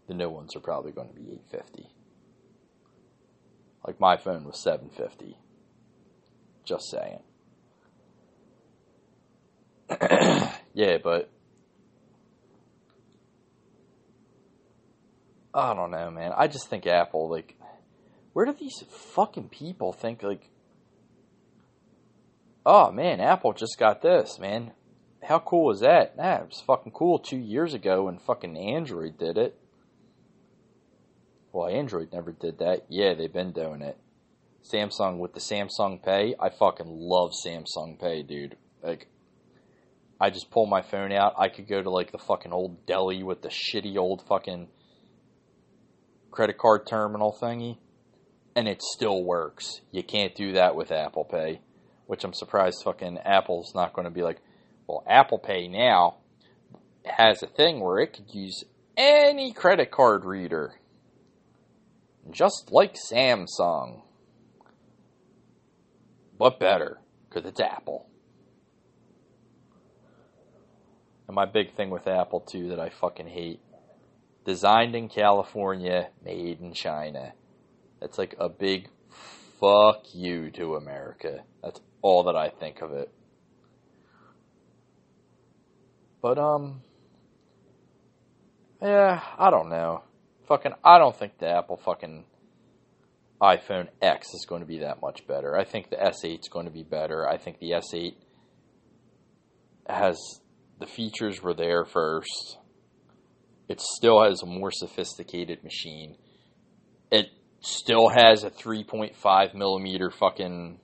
The 0.07 0.15
new 0.15 0.29
ones 0.29 0.55
are 0.55 0.61
probably 0.61 0.93
going 0.93 1.09
to 1.09 1.15
be 1.15 1.33
eight 1.33 1.45
fifty. 1.51 1.89
Like 3.87 3.99
my 3.99 4.17
phone 4.17 4.45
was 4.45 4.59
seven 4.59 4.91
fifty. 4.91 5.37
Just 6.65 6.91
saying. 6.91 7.21
yeah, 10.75 10.99
but 11.03 11.31
I 15.55 15.75
don't 15.75 15.91
know, 15.91 16.11
man. 16.11 16.33
I 16.37 16.49
just 16.49 16.69
think 16.69 16.87
Apple, 16.87 17.29
like, 17.29 17.57
where 18.33 18.47
do 18.47 18.55
these 18.59 18.85
fucking 18.89 19.49
people 19.49 19.93
think, 19.93 20.23
like, 20.23 20.49
oh 22.65 22.91
man, 22.91 23.21
Apple 23.21 23.53
just 23.53 23.79
got 23.79 24.03
this, 24.03 24.39
man. 24.39 24.73
How 25.23 25.39
cool 25.39 25.71
is 25.71 25.81
that? 25.81 26.17
Nah, 26.17 26.45
was 26.45 26.63
fucking 26.67 26.93
cool 26.93 27.19
two 27.19 27.39
years 27.39 27.75
ago 27.75 28.05
when 28.05 28.19
fucking 28.19 28.57
Android 28.57 29.19
did 29.19 29.39
it. 29.39 29.59
Well, 31.53 31.69
Android 31.69 32.13
never 32.13 32.33
did 32.33 32.59
that. 32.59 32.87
Yeah, 32.89 33.15
they've 33.15 33.33
been 33.33 33.53
doing 33.53 33.83
it. 33.83 33.99
Samsung 34.63 35.19
with 35.19 35.35
the 35.35 35.41
Samsung 35.41 36.03
Pay. 36.03 36.35
I 36.39 36.51
fucking 36.51 36.87
love 36.87 37.33
Samsung 37.45 37.99
Pay, 38.01 38.23
dude. 38.23 38.57
Like, 38.83 39.09
I 40.21 40.31
just 40.31 40.51
pull 40.51 40.67
my 40.67 40.83
phone 40.83 41.13
out. 41.13 41.35
I 41.39 41.49
could 41.49 41.67
go 41.67 41.83
to 41.83 41.91
like 41.91 42.13
the 42.13 42.19
fucking 42.19 42.53
old 42.53 42.87
deli 42.87 43.23
with 43.23 43.43
the 43.43 43.49
shitty 43.49 43.97
old 43.97 44.23
fucking 44.29 44.69
credit 46.31 46.59
card 46.59 46.87
terminal 46.87 47.37
thingy, 47.41 47.79
and 48.55 48.69
it 48.69 48.83
still 48.83 49.23
works. 49.25 49.81
You 49.91 50.03
can't 50.03 50.35
do 50.35 50.53
that 50.53 50.77
with 50.77 50.93
Apple 50.93 51.25
Pay, 51.25 51.61
which 52.07 52.25
I'm 52.25 52.35
surprised 52.35 52.83
fucking 52.85 53.19
Apple's 53.19 53.75
not 53.75 53.93
going 53.93 54.05
to 54.05 54.11
be 54.11 54.23
like, 54.23 54.41
well, 54.87 55.05
Apple 55.09 55.39
Pay 55.39 55.69
now 55.69 56.19
has 57.05 57.43
a 57.43 57.49
thing 57.49 57.81
where 57.81 57.99
it 57.99 58.13
could 58.13 58.33
use 58.33 58.63
any 58.97 59.53
credit 59.53 59.91
card 59.91 60.25
reader, 60.25 60.75
just 62.31 62.71
like 62.71 62.95
Samsung 62.95 64.03
but 66.43 66.59
better 66.59 66.99
because 67.29 67.49
it's 67.49 67.61
Apple. 67.61 68.09
And 71.29 71.37
my 71.37 71.45
big 71.45 71.73
thing 71.77 71.89
with 71.89 72.09
Apple 72.09 72.41
too 72.41 72.71
that 72.71 72.81
I 72.81 72.91
fucking 72.91 73.29
hate 73.29 73.61
designed 74.45 74.97
in 74.97 75.09
California, 75.09 76.09
made 76.25 76.61
in 76.61 76.73
China. 76.73 77.35
That's 78.01 78.19
like 78.19 78.35
a 78.41 78.49
big 78.49 78.89
fuck 79.61 80.03
you 80.13 80.51
to 80.51 80.75
America. 80.75 81.45
That's 81.63 81.81
all 82.01 82.25
that 82.25 82.35
I 82.35 82.49
think 82.49 82.83
of 82.83 82.91
it. 82.91 83.13
But 86.21 86.39
um 86.39 86.81
yeah, 88.83 89.23
I 89.39 89.51
don't 89.51 89.69
know. 89.69 90.03
Fucking 90.49 90.73
I 90.83 90.99
don't 90.99 91.17
think 91.17 91.39
the 91.39 91.47
Apple 91.47 91.77
fucking 91.77 92.25
iPhone 93.43 93.89
X 94.01 94.29
is 94.35 94.47
going 94.49 94.63
to 94.63 94.67
be 94.67 94.79
that 94.79 95.03
much 95.03 95.27
better. 95.27 95.59
I 95.59 95.65
think 95.65 95.91
the 95.91 95.97
S8 95.97 96.41
is 96.41 96.49
going 96.49 96.67
to 96.67 96.73
be 96.73 96.85
better. 96.85 97.29
I 97.29 97.39
think 97.39 97.59
the 97.59 97.73
S8 97.73 98.15
has 99.89 100.17
the 100.79 100.87
features 100.87 101.43
were 101.43 101.55
there 101.55 101.85
first. 101.85 102.59
It 103.69 103.81
still 103.81 104.23
has 104.23 104.43
a 104.43 104.47
more 104.47 104.71
sophisticated 104.71 105.65
machine. 105.65 106.17
It 107.11 107.27
still 107.61 108.09
has 108.09 108.45
a 108.45 108.51
3.5 108.51 109.55
millimeter 109.55 110.11
fucking 110.11 110.79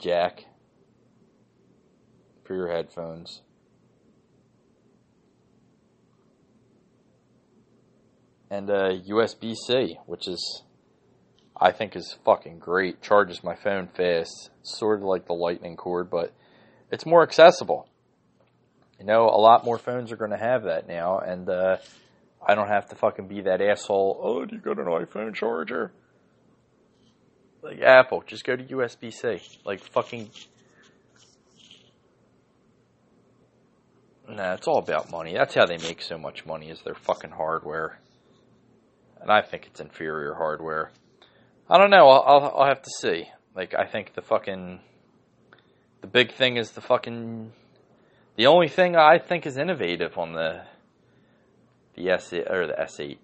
jack 0.00 0.44
for 2.44 2.54
your 2.54 2.70
headphones. 2.70 3.42
And 8.54 8.70
uh, 8.70 8.92
USB 9.08 9.56
C, 9.56 9.98
which 10.06 10.28
is 10.28 10.62
I 11.60 11.72
think 11.72 11.96
is 11.96 12.16
fucking 12.24 12.60
great. 12.60 13.02
Charges 13.02 13.42
my 13.42 13.56
phone 13.56 13.88
fast, 13.88 14.50
sort 14.62 15.00
of 15.00 15.04
like 15.04 15.26
the 15.26 15.34
Lightning 15.34 15.76
cord, 15.76 16.08
but 16.08 16.32
it's 16.90 17.04
more 17.04 17.22
accessible. 17.22 17.88
You 18.98 19.06
know, 19.06 19.24
a 19.24 19.40
lot 19.40 19.64
more 19.64 19.78
phones 19.78 20.12
are 20.12 20.16
going 20.16 20.30
to 20.30 20.36
have 20.36 20.64
that 20.64 20.86
now, 20.86 21.18
and 21.18 21.48
uh, 21.48 21.78
I 22.46 22.54
don't 22.54 22.68
have 22.68 22.88
to 22.90 22.96
fucking 22.96 23.26
be 23.26 23.40
that 23.42 23.60
asshole. 23.60 24.20
Oh, 24.22 24.44
do 24.44 24.54
you 24.54 24.62
got 24.62 24.78
an 24.78 24.86
iPhone 24.86 25.34
charger? 25.34 25.92
Like 27.60 27.80
Apple, 27.80 28.22
just 28.26 28.44
go 28.44 28.54
to 28.54 28.62
USB 28.62 29.12
C. 29.12 29.42
Like 29.64 29.80
fucking. 29.80 30.30
Nah, 34.28 34.54
it's 34.54 34.68
all 34.68 34.78
about 34.78 35.10
money. 35.10 35.34
That's 35.34 35.54
how 35.54 35.66
they 35.66 35.78
make 35.78 36.00
so 36.02 36.18
much 36.18 36.46
money 36.46 36.70
is 36.70 36.80
their 36.82 36.94
fucking 36.94 37.32
hardware 37.32 37.98
and 39.24 39.32
I 39.32 39.40
think 39.40 39.66
it's 39.66 39.80
inferior 39.80 40.34
hardware. 40.34 40.92
I 41.68 41.78
don't 41.78 41.88
know. 41.88 42.08
I'll, 42.10 42.22
I'll, 42.26 42.52
I'll 42.58 42.68
have 42.68 42.82
to 42.82 42.90
see. 43.00 43.24
Like 43.56 43.74
I 43.74 43.86
think 43.86 44.14
the 44.14 44.20
fucking 44.20 44.80
the 46.02 46.06
big 46.06 46.32
thing 46.32 46.58
is 46.58 46.72
the 46.72 46.82
fucking 46.82 47.50
the 48.36 48.46
only 48.46 48.68
thing 48.68 48.96
I 48.96 49.18
think 49.18 49.46
is 49.46 49.56
innovative 49.56 50.18
on 50.18 50.34
the 50.34 50.62
the 51.94 52.10
S 52.10 52.34
or 52.34 52.66
the 52.66 52.74
S8, 52.74 53.16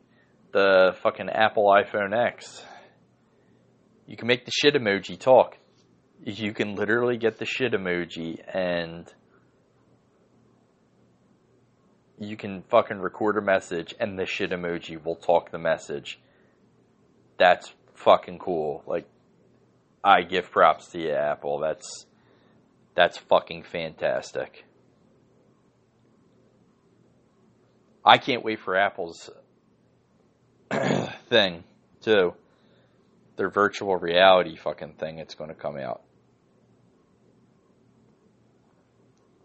the 0.52 0.96
fucking 1.02 1.28
Apple 1.28 1.66
iPhone 1.66 2.16
X. 2.16 2.64
You 4.06 4.16
can 4.16 4.26
make 4.26 4.46
the 4.46 4.52
shit 4.52 4.74
emoji 4.74 5.18
talk. 5.20 5.58
You 6.24 6.54
can 6.54 6.76
literally 6.76 7.18
get 7.18 7.38
the 7.38 7.44
shit 7.44 7.72
emoji 7.72 8.38
and 8.48 9.12
you 12.20 12.36
can 12.36 12.62
fucking 12.68 13.00
record 13.00 13.38
a 13.38 13.40
message 13.40 13.94
and 13.98 14.18
the 14.18 14.26
shit 14.26 14.50
emoji 14.50 15.02
will 15.02 15.16
talk 15.16 15.50
the 15.50 15.58
message. 15.58 16.20
That's 17.38 17.72
fucking 17.94 18.38
cool. 18.38 18.84
Like, 18.86 19.08
I 20.04 20.22
give 20.22 20.50
props 20.50 20.88
to 20.88 21.00
you, 21.00 21.12
Apple. 21.12 21.58
That's 21.60 22.06
that's 22.94 23.16
fucking 23.16 23.62
fantastic. 23.62 24.66
I 28.04 28.18
can't 28.18 28.44
wait 28.44 28.60
for 28.60 28.76
Apple's 28.76 29.30
thing 31.28 31.64
too. 32.02 32.34
Their 33.36 33.48
virtual 33.48 33.96
reality 33.96 34.56
fucking 34.56 34.94
thing. 34.94 35.18
It's 35.18 35.34
going 35.34 35.48
to 35.48 35.56
come 35.56 35.78
out. 35.78 36.02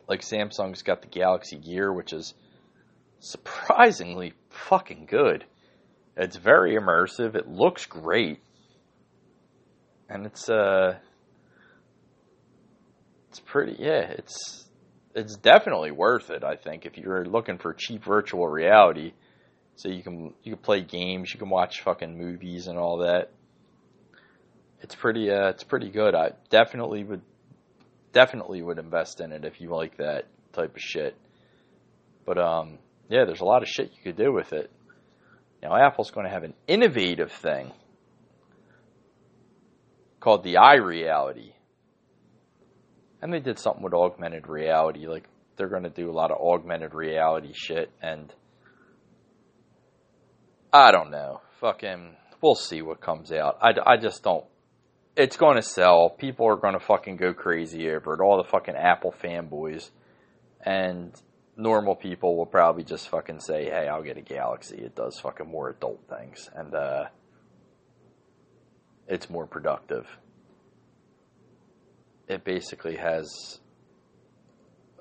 Like 0.10 0.22
Samsung's 0.22 0.82
got 0.82 1.02
the 1.02 1.08
Galaxy 1.08 1.58
Gear, 1.58 1.92
which 1.92 2.12
is 2.12 2.34
surprisingly 3.20 4.34
fucking 4.50 5.08
good. 5.10 5.46
It's 6.18 6.38
very 6.38 6.76
immersive. 6.76 7.36
It 7.36 7.48
looks 7.48 7.86
great. 7.86 8.40
and 10.10 10.26
it's 10.26 10.50
uh, 10.50 10.98
it's 13.30 13.40
pretty. 13.40 13.76
Yeah, 13.80 14.02
it's 14.18 14.66
it's 15.14 15.36
definitely 15.38 15.92
worth 15.92 16.30
it. 16.30 16.44
I 16.44 16.56
think 16.56 16.86
if 16.86 16.98
you're 16.98 17.26
looking 17.26 17.58
for 17.58 17.74
cheap 17.74 18.04
virtual 18.04 18.48
reality, 18.48 19.14
so 19.76 19.90
you 19.90 20.04
can 20.04 20.34
you 20.44 20.54
can 20.54 20.62
play 20.64 20.82
games, 20.82 21.34
you 21.34 21.40
can 21.40 21.50
watch 21.50 21.82
fucking 21.82 22.18
movies 22.18 22.68
and 22.68 22.78
all 22.78 23.00
that. 23.00 23.32
It's 24.82 24.96
pretty 24.96 25.32
uh, 25.32 25.50
it's 25.50 25.64
pretty 25.64 25.90
good. 25.90 26.16
I 26.16 26.32
definitely 26.50 27.04
would 27.04 27.22
definitely 28.14 28.62
would 28.62 28.78
invest 28.78 29.20
in 29.20 29.32
it 29.32 29.44
if 29.44 29.60
you 29.60 29.70
like 29.70 29.98
that 29.98 30.28
type 30.54 30.76
of 30.76 30.82
shit. 30.82 31.16
But 32.26 32.38
um, 32.38 32.78
yeah, 33.10 33.26
there's 33.26 33.42
a 33.42 33.46
lot 33.46 33.62
of 33.62 33.68
shit 33.68 33.92
you 33.96 34.02
could 34.04 34.18
do 34.18 34.32
with 34.32 34.54
it. 34.54 34.72
Now 35.62 35.76
Apple's 35.76 36.12
going 36.12 36.26
to 36.26 36.32
have 36.32 36.44
an 36.44 36.54
innovative 36.68 37.32
thing 37.32 37.72
called 40.20 40.44
the 40.44 40.56
iReality. 40.56 41.54
And 43.22 43.32
they 43.32 43.40
did 43.40 43.60
something 43.60 43.84
with 43.84 43.94
augmented 43.94 44.48
reality. 44.48 45.08
Like, 45.08 45.28
they're 45.56 45.70
going 45.70 45.84
to 45.84 45.90
do 45.90 46.10
a 46.10 46.12
lot 46.12 46.32
of 46.32 46.38
augmented 46.40 46.94
reality 46.94 47.54
shit. 47.54 47.92
And 48.02 48.34
I 50.74 50.92
don't 50.92 51.12
know. 51.12 51.42
Fucking, 51.62 52.16
we'll 52.42 52.56
see 52.56 52.82
what 52.82 53.02
comes 53.02 53.32
out. 53.32 53.58
I, 53.62 53.72
I 53.86 53.98
just 53.98 54.24
don't. 54.24 54.46
It's 55.16 55.38
going 55.38 55.56
to 55.56 55.62
sell. 55.62 56.10
People 56.10 56.48
are 56.48 56.58
going 56.58 56.78
to 56.78 56.86
fucking 56.86 57.16
go 57.18 57.34
crazy 57.34 57.90
over 57.90 58.14
it. 58.16 58.20
All 58.20 58.42
the 58.44 58.50
fucking 58.50 58.76
Apple 58.76 59.14
fanboys. 59.24 59.90
And 60.60 61.14
normal 61.58 61.96
people 61.96 62.36
will 62.36 62.46
probably 62.46 62.84
just 62.84 63.10
fucking 63.10 63.40
say, 63.40 63.66
hey, 63.66 63.88
I'll 63.88 64.04
get 64.04 64.18
a 64.18 64.22
Galaxy. 64.22 64.78
It 64.78 64.96
does 64.96 65.20
fucking 65.20 65.48
more 65.48 65.70
adult 65.70 66.02
things. 66.10 66.50
And, 66.54 66.74
uh, 66.74 67.06
it's 69.08 69.30
more 69.30 69.46
productive. 69.46 70.08
It 72.28 72.44
basically 72.44 72.96
has 72.96 73.60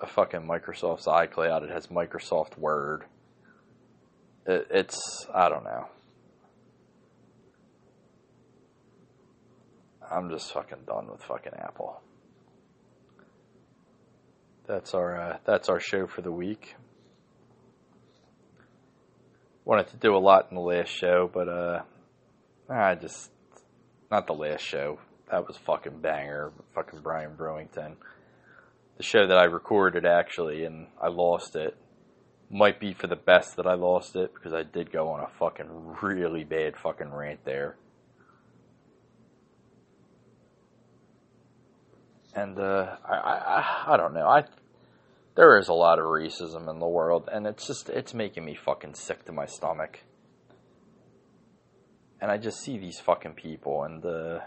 a 0.00 0.06
fucking 0.06 0.42
Microsoft's 0.42 1.06
iCloud. 1.06 1.62
It 1.64 1.70
has 1.70 1.86
Microsoft 1.86 2.58
Word. 2.58 3.04
It, 4.46 4.66
it's 4.70 5.26
I 5.34 5.48
don't 5.48 5.64
know. 5.64 5.86
I'm 10.10 10.28
just 10.28 10.52
fucking 10.52 10.84
done 10.86 11.10
with 11.10 11.22
fucking 11.22 11.54
Apple. 11.58 12.02
That's 14.66 14.94
our 14.94 15.20
uh, 15.20 15.36
that's 15.44 15.68
our 15.68 15.78
show 15.78 16.06
for 16.06 16.22
the 16.22 16.32
week. 16.32 16.74
Wanted 19.66 19.88
to 19.88 19.96
do 19.96 20.16
a 20.16 20.18
lot 20.18 20.46
in 20.50 20.56
the 20.56 20.62
last 20.62 20.88
show, 20.88 21.30
but 21.32 21.48
uh, 21.48 21.82
I 22.68 22.94
just 22.94 23.30
not 24.10 24.26
the 24.26 24.32
last 24.32 24.62
show. 24.62 24.98
That 25.30 25.46
was 25.46 25.58
fucking 25.58 26.00
banger. 26.00 26.52
Fucking 26.74 27.00
Brian 27.00 27.36
Brewington. 27.36 27.96
The 28.96 29.02
show 29.02 29.26
that 29.26 29.36
I 29.36 29.44
recorded 29.44 30.06
actually, 30.06 30.64
and 30.64 30.86
I 31.02 31.08
lost 31.08 31.56
it. 31.56 31.76
Might 32.50 32.80
be 32.80 32.94
for 32.94 33.06
the 33.06 33.16
best 33.16 33.56
that 33.56 33.66
I 33.66 33.74
lost 33.74 34.16
it 34.16 34.32
because 34.32 34.54
I 34.54 34.62
did 34.62 34.92
go 34.92 35.08
on 35.08 35.20
a 35.20 35.28
fucking 35.38 35.96
really 36.02 36.44
bad 36.44 36.76
fucking 36.76 37.12
rant 37.12 37.44
there. 37.44 37.76
And 42.34 42.58
uh, 42.58 42.96
I, 43.08 43.14
I 43.14 43.94
I 43.94 43.96
don't 43.96 44.14
know. 44.14 44.26
I 44.26 44.44
there 45.36 45.58
is 45.58 45.68
a 45.68 45.74
lot 45.74 45.98
of 45.98 46.06
racism 46.06 46.68
in 46.68 46.78
the 46.78 46.86
world, 46.86 47.28
and 47.32 47.46
it's 47.46 47.66
just 47.66 47.88
it's 47.88 48.14
making 48.14 48.44
me 48.44 48.54
fucking 48.54 48.94
sick 48.94 49.24
to 49.26 49.32
my 49.32 49.46
stomach 49.46 50.00
and 52.24 52.32
I 52.32 52.38
just 52.38 52.62
see 52.62 52.78
these 52.78 52.98
fucking 53.00 53.34
people, 53.34 53.82
and 53.82 54.02
uh, 54.02 54.38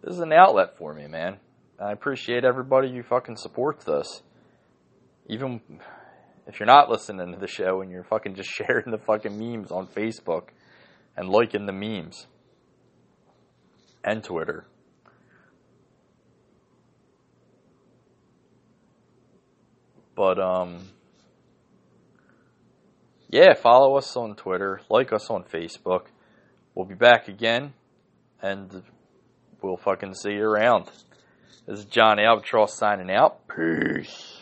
this 0.00 0.14
is 0.14 0.20
an 0.20 0.32
outlet 0.32 0.78
for 0.78 0.94
me, 0.94 1.08
man. 1.08 1.38
I 1.76 1.90
appreciate 1.90 2.44
everybody 2.44 2.92
who 2.92 3.02
fucking 3.02 3.36
supports 3.36 3.84
this. 3.84 4.22
Even 5.26 5.60
if 6.46 6.60
you're 6.60 6.68
not 6.68 6.88
listening 6.88 7.32
to 7.32 7.36
the 7.40 7.48
show 7.48 7.80
and 7.80 7.90
you're 7.90 8.04
fucking 8.04 8.36
just 8.36 8.48
sharing 8.52 8.92
the 8.92 8.98
fucking 8.98 9.36
memes 9.36 9.72
on 9.72 9.88
Facebook 9.88 10.50
and 11.16 11.28
liking 11.28 11.66
the 11.66 11.72
memes 11.72 12.28
and 14.04 14.22
Twitter. 14.22 14.68
But 20.22 20.38
um 20.38 20.88
yeah, 23.28 23.54
follow 23.54 23.96
us 23.96 24.16
on 24.16 24.36
Twitter, 24.36 24.80
like 24.88 25.12
us 25.12 25.28
on 25.30 25.42
Facebook. 25.42 26.02
We'll 26.76 26.86
be 26.86 26.94
back 26.94 27.26
again, 27.26 27.72
and 28.40 28.84
we'll 29.60 29.78
fucking 29.78 30.14
see 30.14 30.34
you 30.34 30.44
around. 30.44 30.84
This 31.66 31.80
is 31.80 31.84
John 31.86 32.20
Albatross 32.20 32.72
signing 32.78 33.10
out. 33.10 33.48
Peace. 33.48 34.41